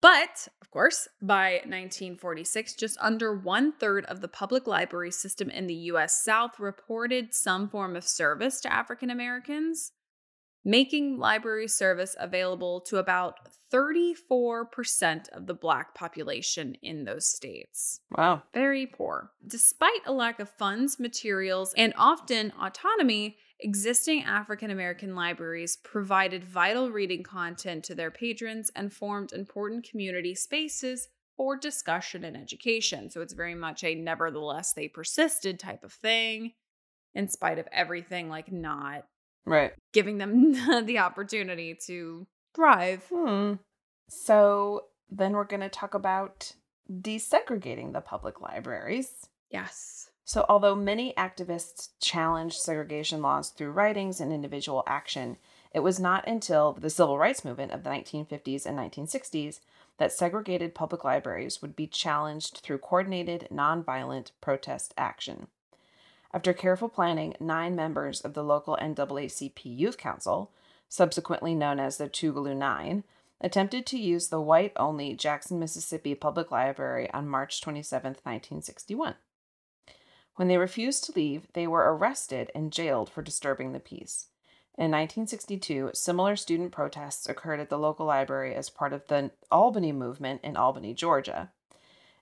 [0.00, 5.66] But, of course, by 1946, just under one third of the public library system in
[5.66, 9.92] the US South reported some form of service to African Americans,
[10.64, 13.34] making library service available to about
[13.72, 18.42] 34% of the Black population in those states Wow.
[18.52, 19.32] very poor.
[19.46, 26.90] Despite a lack of funds, materials, and often autonomy, existing African American libraries provided vital
[26.90, 33.10] reading content to their patrons and formed important community spaces for discussion and education.
[33.10, 36.52] So it's very much a nevertheless they persisted type of thing,
[37.14, 39.04] in spite of everything, like not
[39.46, 39.72] Right.
[39.92, 40.52] giving them
[40.86, 43.04] the opportunity to thrive.
[43.12, 43.54] Hmm.
[44.08, 46.52] So then we're going to talk about
[46.90, 49.10] desegregating the public libraries.
[49.50, 50.10] Yes.
[50.30, 55.38] So, although many activists challenged segregation laws through writings and individual action,
[55.74, 59.58] it was not until the civil rights movement of the 1950s and 1960s
[59.98, 65.48] that segregated public libraries would be challenged through coordinated, nonviolent protest action.
[66.32, 70.52] After careful planning, nine members of the local NAACP Youth Council,
[70.88, 73.02] subsequently known as the Tougaloo Nine,
[73.40, 79.16] attempted to use the white only Jackson, Mississippi Public Library on March 27, 1961.
[80.40, 84.28] When they refused to leave, they were arrested and jailed for disturbing the peace.
[84.78, 89.92] In 1962, similar student protests occurred at the local library as part of the Albany
[89.92, 91.50] movement in Albany, Georgia.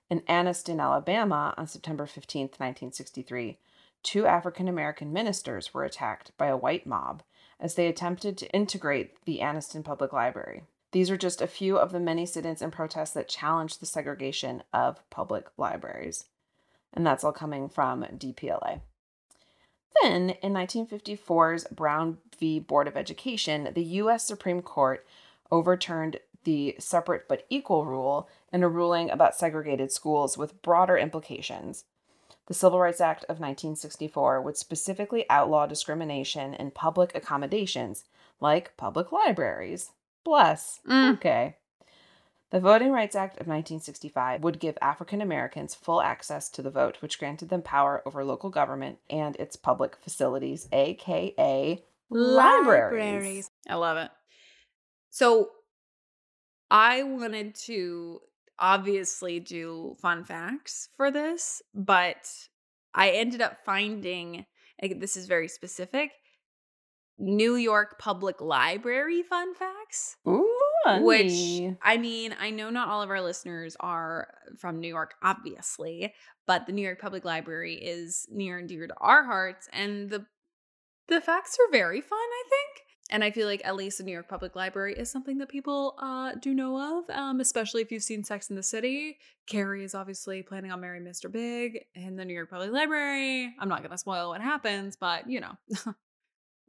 [0.09, 3.57] In Anniston, Alabama, on September 15, 1963,
[4.03, 7.23] two African American ministers were attacked by a white mob
[7.57, 10.63] as they attempted to integrate the Anniston Public Library.
[10.91, 13.85] These are just a few of the many sit ins and protests that challenged the
[13.85, 16.25] segregation of public libraries.
[16.93, 18.81] And that's all coming from DPLA.
[20.01, 22.59] Then, in 1954's Brown v.
[22.59, 24.25] Board of Education, the U.S.
[24.25, 25.05] Supreme Court
[25.51, 31.85] overturned the separate but equal rule in a ruling about segregated schools with broader implications.
[32.47, 38.05] The Civil Rights Act of 1964 would specifically outlaw discrimination in public accommodations
[38.39, 39.91] like public libraries.
[40.23, 40.79] Bless.
[40.87, 41.13] Mm.
[41.15, 41.57] Okay.
[42.51, 46.97] The Voting Rights Act of 1965 would give African Americans full access to the vote,
[46.99, 53.51] which granted them power over local government and its public facilities, aka libraries.
[53.69, 54.09] I love it.
[55.11, 55.51] So
[56.71, 58.21] I wanted to
[58.57, 62.29] obviously do fun facts for this, but
[62.95, 64.45] I ended up finding
[64.97, 66.11] this is very specific
[67.19, 70.15] New York Public Library fun facts.
[70.27, 70.55] Ooh,
[71.01, 71.75] Which.
[71.81, 74.27] I mean, I know not all of our listeners are
[74.57, 76.13] from New York, obviously,
[76.47, 80.25] but the New York Public Library is near and dear to our hearts, and the
[81.07, 82.19] the facts are very fun.
[82.19, 85.39] I think, and I feel like at least the New York Public Library is something
[85.39, 89.17] that people uh, do know of, um, especially if you've seen Sex in the City.
[89.47, 91.31] Carrie is obviously planning on marrying Mr.
[91.31, 93.53] Big in the New York Public Library.
[93.59, 95.53] I'm not going to spoil what happens, but you know.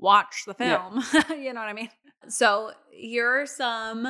[0.01, 0.89] Watch the Yeah.
[0.91, 1.05] film.
[1.43, 1.91] you know what I mean?
[2.29, 4.07] So here are some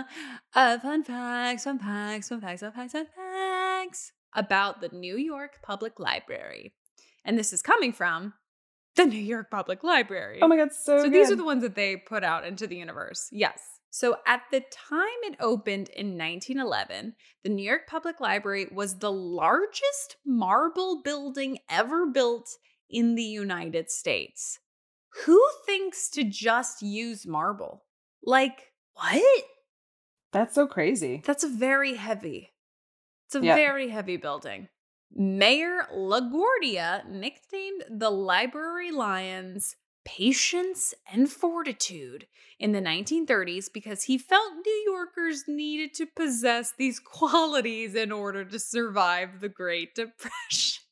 [0.54, 5.58] uh, fun facts, fun facts, fun facts, fun facts, fun facts about the New York
[5.62, 6.72] Public Library.
[7.24, 8.34] And this is coming from
[8.96, 10.38] the New York Public Library.
[10.42, 12.76] Oh my god, so, So these are the ones that they put out into the
[12.76, 13.28] universe.
[13.32, 13.60] Yes.
[13.90, 19.10] So at the time it opened in 1911, the New York Public Library was the
[19.10, 22.48] largest marble building ever built
[22.88, 24.59] in the United States.
[25.24, 27.84] Who thinks to just use marble?
[28.22, 29.44] Like, what?
[30.32, 31.22] That's so crazy.
[31.24, 32.52] That's a very heavy.
[33.26, 33.54] It's a Yeah.
[33.54, 34.68] very heavy building.
[35.12, 42.26] Mayor LaGuardia nicknamed the Library Lions patience and fortitude
[42.58, 48.44] in the 1930s because he felt New Yorkers needed to possess these qualities in order
[48.44, 50.82] to survive the Great Depression.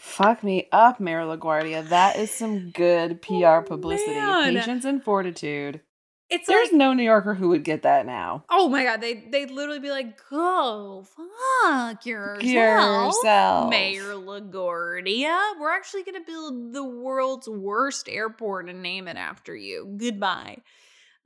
[0.00, 1.86] Fuck me up, Mayor LaGuardia.
[1.90, 4.12] That is some good oh, PR publicity.
[4.12, 4.54] Oh, man.
[4.54, 5.82] Patience and fortitude.
[6.30, 8.44] It's There's like no New Yorker who would get that now.
[8.48, 13.68] Oh my god, they they'd literally be like, "Go fuck yourself, Yourself.
[13.68, 15.58] Mayor LaGuardia.
[15.60, 19.96] We're actually gonna build the world's worst airport and name it after you.
[19.98, 20.58] Goodbye."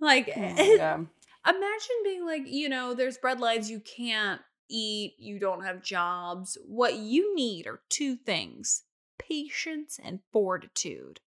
[0.01, 1.07] Like, Oh
[1.47, 6.56] imagine being like, you know, there's bread lines you can't eat, you don't have jobs.
[6.66, 8.82] What you need are two things:
[9.18, 11.20] patience and fortitude.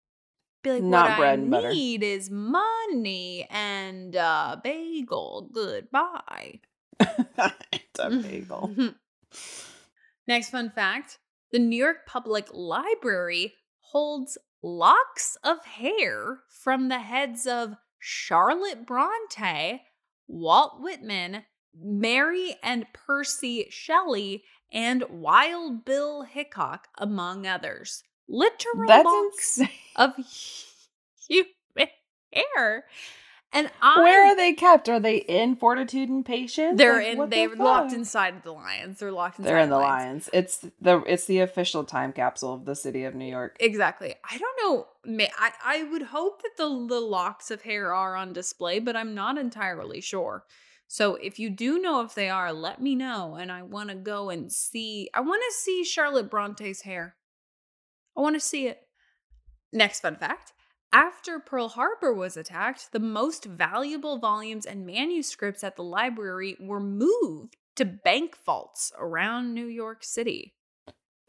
[0.64, 1.70] Be like, Not what bread I and butter.
[1.70, 5.50] need is money and a bagel.
[5.54, 6.62] Goodbye.
[7.00, 8.74] it's a bagel.
[10.28, 11.20] Next fun fact
[11.52, 19.82] the New York Public Library holds locks of hair from the heads of Charlotte Bronte,
[20.28, 21.44] Walt Whitman,
[21.82, 28.04] Mary and Percy Shelley, and Wild Bill Hickok, among others.
[28.28, 29.70] Literal That's locks insane.
[29.96, 30.14] of
[31.28, 31.90] human
[32.32, 32.86] hair.
[33.54, 34.90] And I Where are they kept?
[34.90, 36.78] Are they in Fortitude and Patience?
[36.78, 39.00] they're Like, in they're locked inside the lions.
[39.00, 40.28] They're locked inside They're in the lions.
[40.28, 40.30] lions.
[40.34, 43.56] It's the it's the official time capsule of the city of New York.
[43.62, 44.16] Exactly.
[44.30, 45.28] I don't know.
[45.40, 49.16] I, I would hope that the, the locks of hair are on display, but I'm
[49.16, 50.44] not entirely sure.
[50.88, 53.36] So if you do know if they are, let me know.
[53.36, 55.10] And I want to go and see.
[55.14, 57.16] I want to see Charlotte Bronte's hair.
[58.18, 58.80] I want to see it.
[59.74, 60.54] Next fun fact.
[60.94, 66.80] After Pearl Harbor was attacked, the most valuable volumes and manuscripts at the library were
[66.80, 70.56] moved to bank vaults around New York City.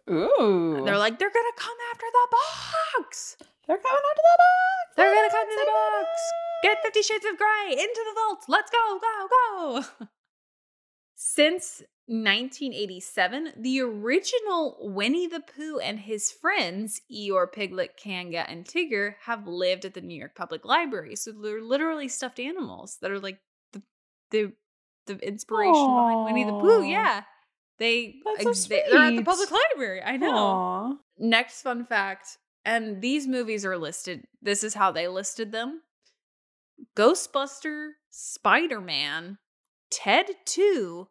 [0.08, 0.82] Ooh.
[0.84, 3.36] They're like, they're gonna come after the box.
[3.66, 4.96] they're coming of the box.
[4.96, 6.27] They're gonna come to the box.
[6.62, 8.44] Get Fifty Shades of Grey into the vault.
[8.48, 10.06] Let's go, go, go.
[11.14, 19.14] Since 1987, the original Winnie the Pooh and his friends, Eeyore, Piglet, Kanga, and Tigger,
[19.24, 21.16] have lived at the New York Public Library.
[21.16, 23.40] So they're literally stuffed animals that are like
[23.72, 23.82] the
[24.30, 24.52] the
[25.06, 26.82] the inspiration behind Winnie the Pooh.
[26.82, 27.24] Yeah.
[27.78, 30.02] They, That's so they are at the public library.
[30.02, 30.36] I know.
[30.36, 30.92] Aw.
[31.18, 34.24] Next fun fact, and these movies are listed.
[34.42, 35.82] This is how they listed them
[36.96, 39.38] Ghostbuster, Spider Man,
[39.90, 41.08] Ted 2,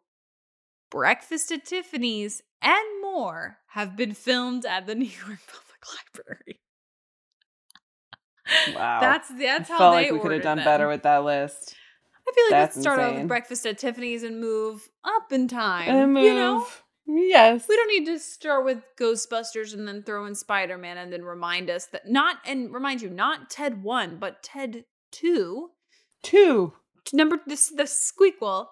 [0.90, 5.84] Breakfast at Tiffany's, and more have been filmed at the New York Public
[6.16, 6.60] Library.
[8.74, 9.00] Wow.
[9.00, 10.64] That's that's I how felt they like we could have done them.
[10.64, 11.74] better with that list.
[12.26, 15.48] I feel like That's let's start out with breakfast at Tiffany's and move up in
[15.48, 15.88] time.
[15.88, 16.24] And move.
[16.24, 16.66] You know,
[17.06, 17.66] Yes.
[17.68, 21.24] we don't need to start with Ghostbusters and then throw in Spider Man and then
[21.24, 25.70] remind us that not and remind you not Ted one but Ted two.
[26.22, 26.72] Two.
[27.12, 28.66] Number this the squeakquel,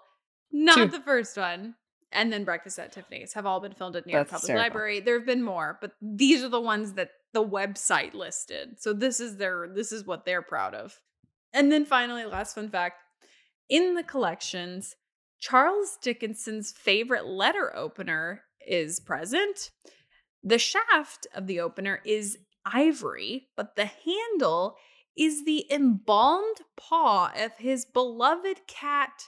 [0.52, 0.86] not Two.
[0.86, 1.74] the first one.
[2.12, 4.64] And then Breakfast at Tiffany's have all been filmed at New York That's Public hysterical.
[4.64, 5.00] Library.
[5.00, 8.80] There have been more, but these are the ones that the website listed.
[8.80, 11.00] So this is their this is what they're proud of.
[11.52, 12.96] And then finally, last fun fact.
[13.68, 14.94] In the collections,
[15.40, 19.70] Charles Dickinson's favorite letter opener is present.
[20.42, 24.76] The shaft of the opener is ivory, but the handle
[25.16, 29.24] is the embalmed paw of his beloved cat,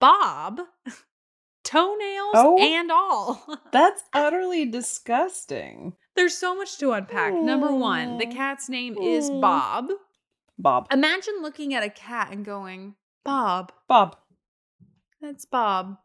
[0.00, 0.60] Bob,
[1.64, 2.58] toenails Oh.
[2.60, 3.44] and all.
[3.72, 5.94] That's utterly disgusting.
[6.16, 7.34] There's so much to unpack.
[7.34, 9.88] Number one, the cat's name is Bob.
[10.58, 10.86] Bob.
[10.92, 14.16] Imagine looking at a cat and going, Bob, Bob.
[15.20, 15.98] that's Bob.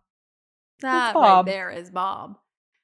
[0.82, 1.47] That Bob.
[1.47, 2.38] right there is Bob.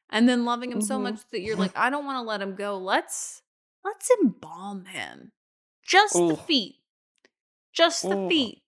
[0.09, 1.03] And then loving him so Mhm.
[1.03, 2.77] much that you're like, I don't want to let him go.
[2.77, 3.43] Let's
[3.85, 5.31] let's embalm him.
[5.89, 6.75] Just the feet.
[7.73, 8.29] Just the Ooh.
[8.29, 8.61] feet.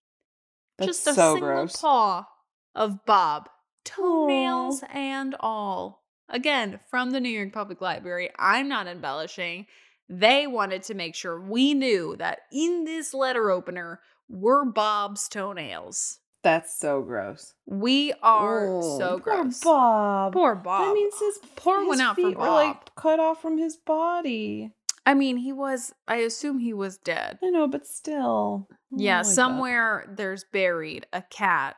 [0.78, 1.76] That's Just a so single gross.
[1.76, 2.28] paw
[2.74, 3.48] of Bob.
[3.86, 6.04] Toenails and all.
[6.30, 8.30] Again, from the New York Public Library.
[8.40, 9.68] I'm not embellishing.
[10.10, 14.00] They wanted to make sure we knew that in this letter opener
[14.30, 16.20] were Bob's toenails.
[16.44, 17.54] That's so gross.
[17.68, 19.60] We are Oh, so poor gross.
[19.60, 20.34] Bob.
[20.34, 20.88] Poor Bob.
[20.88, 23.78] That means his poor his one out for feet were like cut off from his
[23.78, 24.72] body.
[25.06, 27.40] I mean, he was, I assume he was dead.
[27.44, 28.68] I know, but still.
[28.96, 29.32] Yeah, like that.
[29.34, 31.76] somewhere there's buried a cat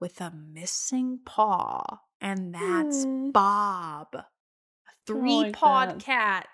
[0.00, 3.30] with a missing paw, and that's Hmm.
[3.30, 4.26] Bob, a like
[5.06, 5.98] three-pawed that.
[5.98, 6.46] cat.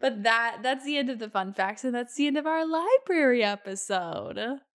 [0.00, 2.64] But that that's the end of the fun facts, and that's the end of our
[2.64, 4.36] library episode.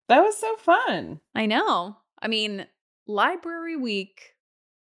[0.08, 1.20] That was so fun.
[1.34, 1.96] I know.
[2.20, 2.66] I mean,
[3.08, 4.34] Library Week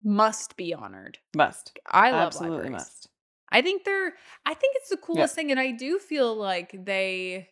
[0.03, 1.17] must be honored.
[1.35, 1.79] Must.
[1.87, 2.73] I love Absolutely libraries.
[2.73, 3.09] must.
[3.55, 4.15] I think they're
[4.47, 7.51] I think it's the coolest thing and I do feel like they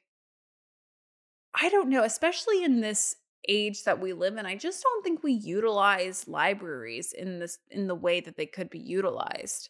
[1.55, 3.17] I don't know, especially in this
[3.49, 7.87] age that we live in, I just don't think we utilize libraries in this in
[7.89, 9.69] the way that they could be utilized.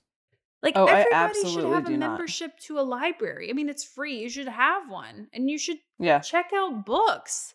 [0.63, 2.25] Like Oh, everybody should have a do not.
[2.27, 3.51] membership to a library.
[3.51, 4.21] I mean, it's free.
[4.23, 6.25] You should have one and you should Yeah.
[6.25, 7.55] check out books.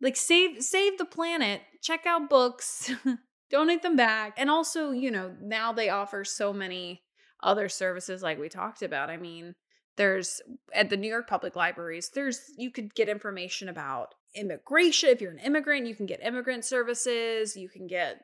[0.00, 2.90] Like save save the planet, check out books,
[3.50, 4.34] donate them back.
[4.38, 7.04] And also, you know, now they offer so many
[7.42, 9.10] other services like we talked about.
[9.10, 9.54] I mean,
[9.96, 10.40] there's
[10.74, 15.10] at the New York Public Libraries, there's you could get information about immigration.
[15.10, 18.22] If you're an immigrant, you can get immigrant services, you can get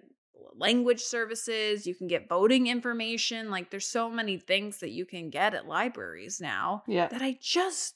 [0.54, 3.50] language services, you can get voting information.
[3.50, 7.08] Like there's so many things that you can get at libraries now Yeah.
[7.08, 7.94] that I just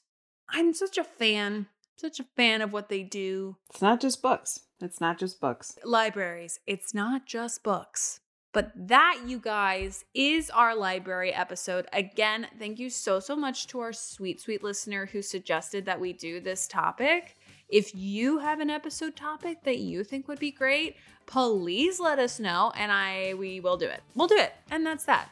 [0.49, 3.57] I'm such a fan, such a fan of what they do.
[3.69, 4.59] It's not just books.
[4.81, 5.77] It's not just books.
[5.83, 8.19] Libraries, it's not just books.
[8.53, 11.87] But that, you guys, is our library episode.
[11.93, 16.11] Again, thank you so, so much to our sweet, sweet listener who suggested that we
[16.11, 17.37] do this topic.
[17.69, 22.39] If you have an episode topic that you think would be great, please let us
[22.39, 24.01] know and I we will do it.
[24.15, 24.53] We'll do it.
[24.69, 25.29] And that's that.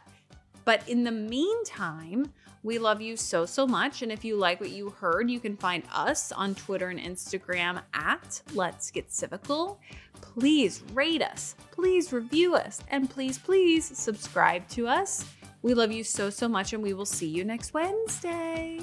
[0.64, 2.32] But in the meantime,
[2.64, 4.02] we love you so, so much.
[4.02, 7.82] And if you like what you heard, you can find us on Twitter and Instagram
[7.94, 9.78] at Let's Get Civical.
[10.22, 15.26] Please rate us, please review us, and please, please subscribe to us.
[15.62, 18.80] We love you so, so much, and we will see you next Wednesday.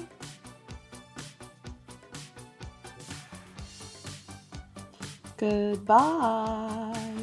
[5.37, 7.16] Goodbye.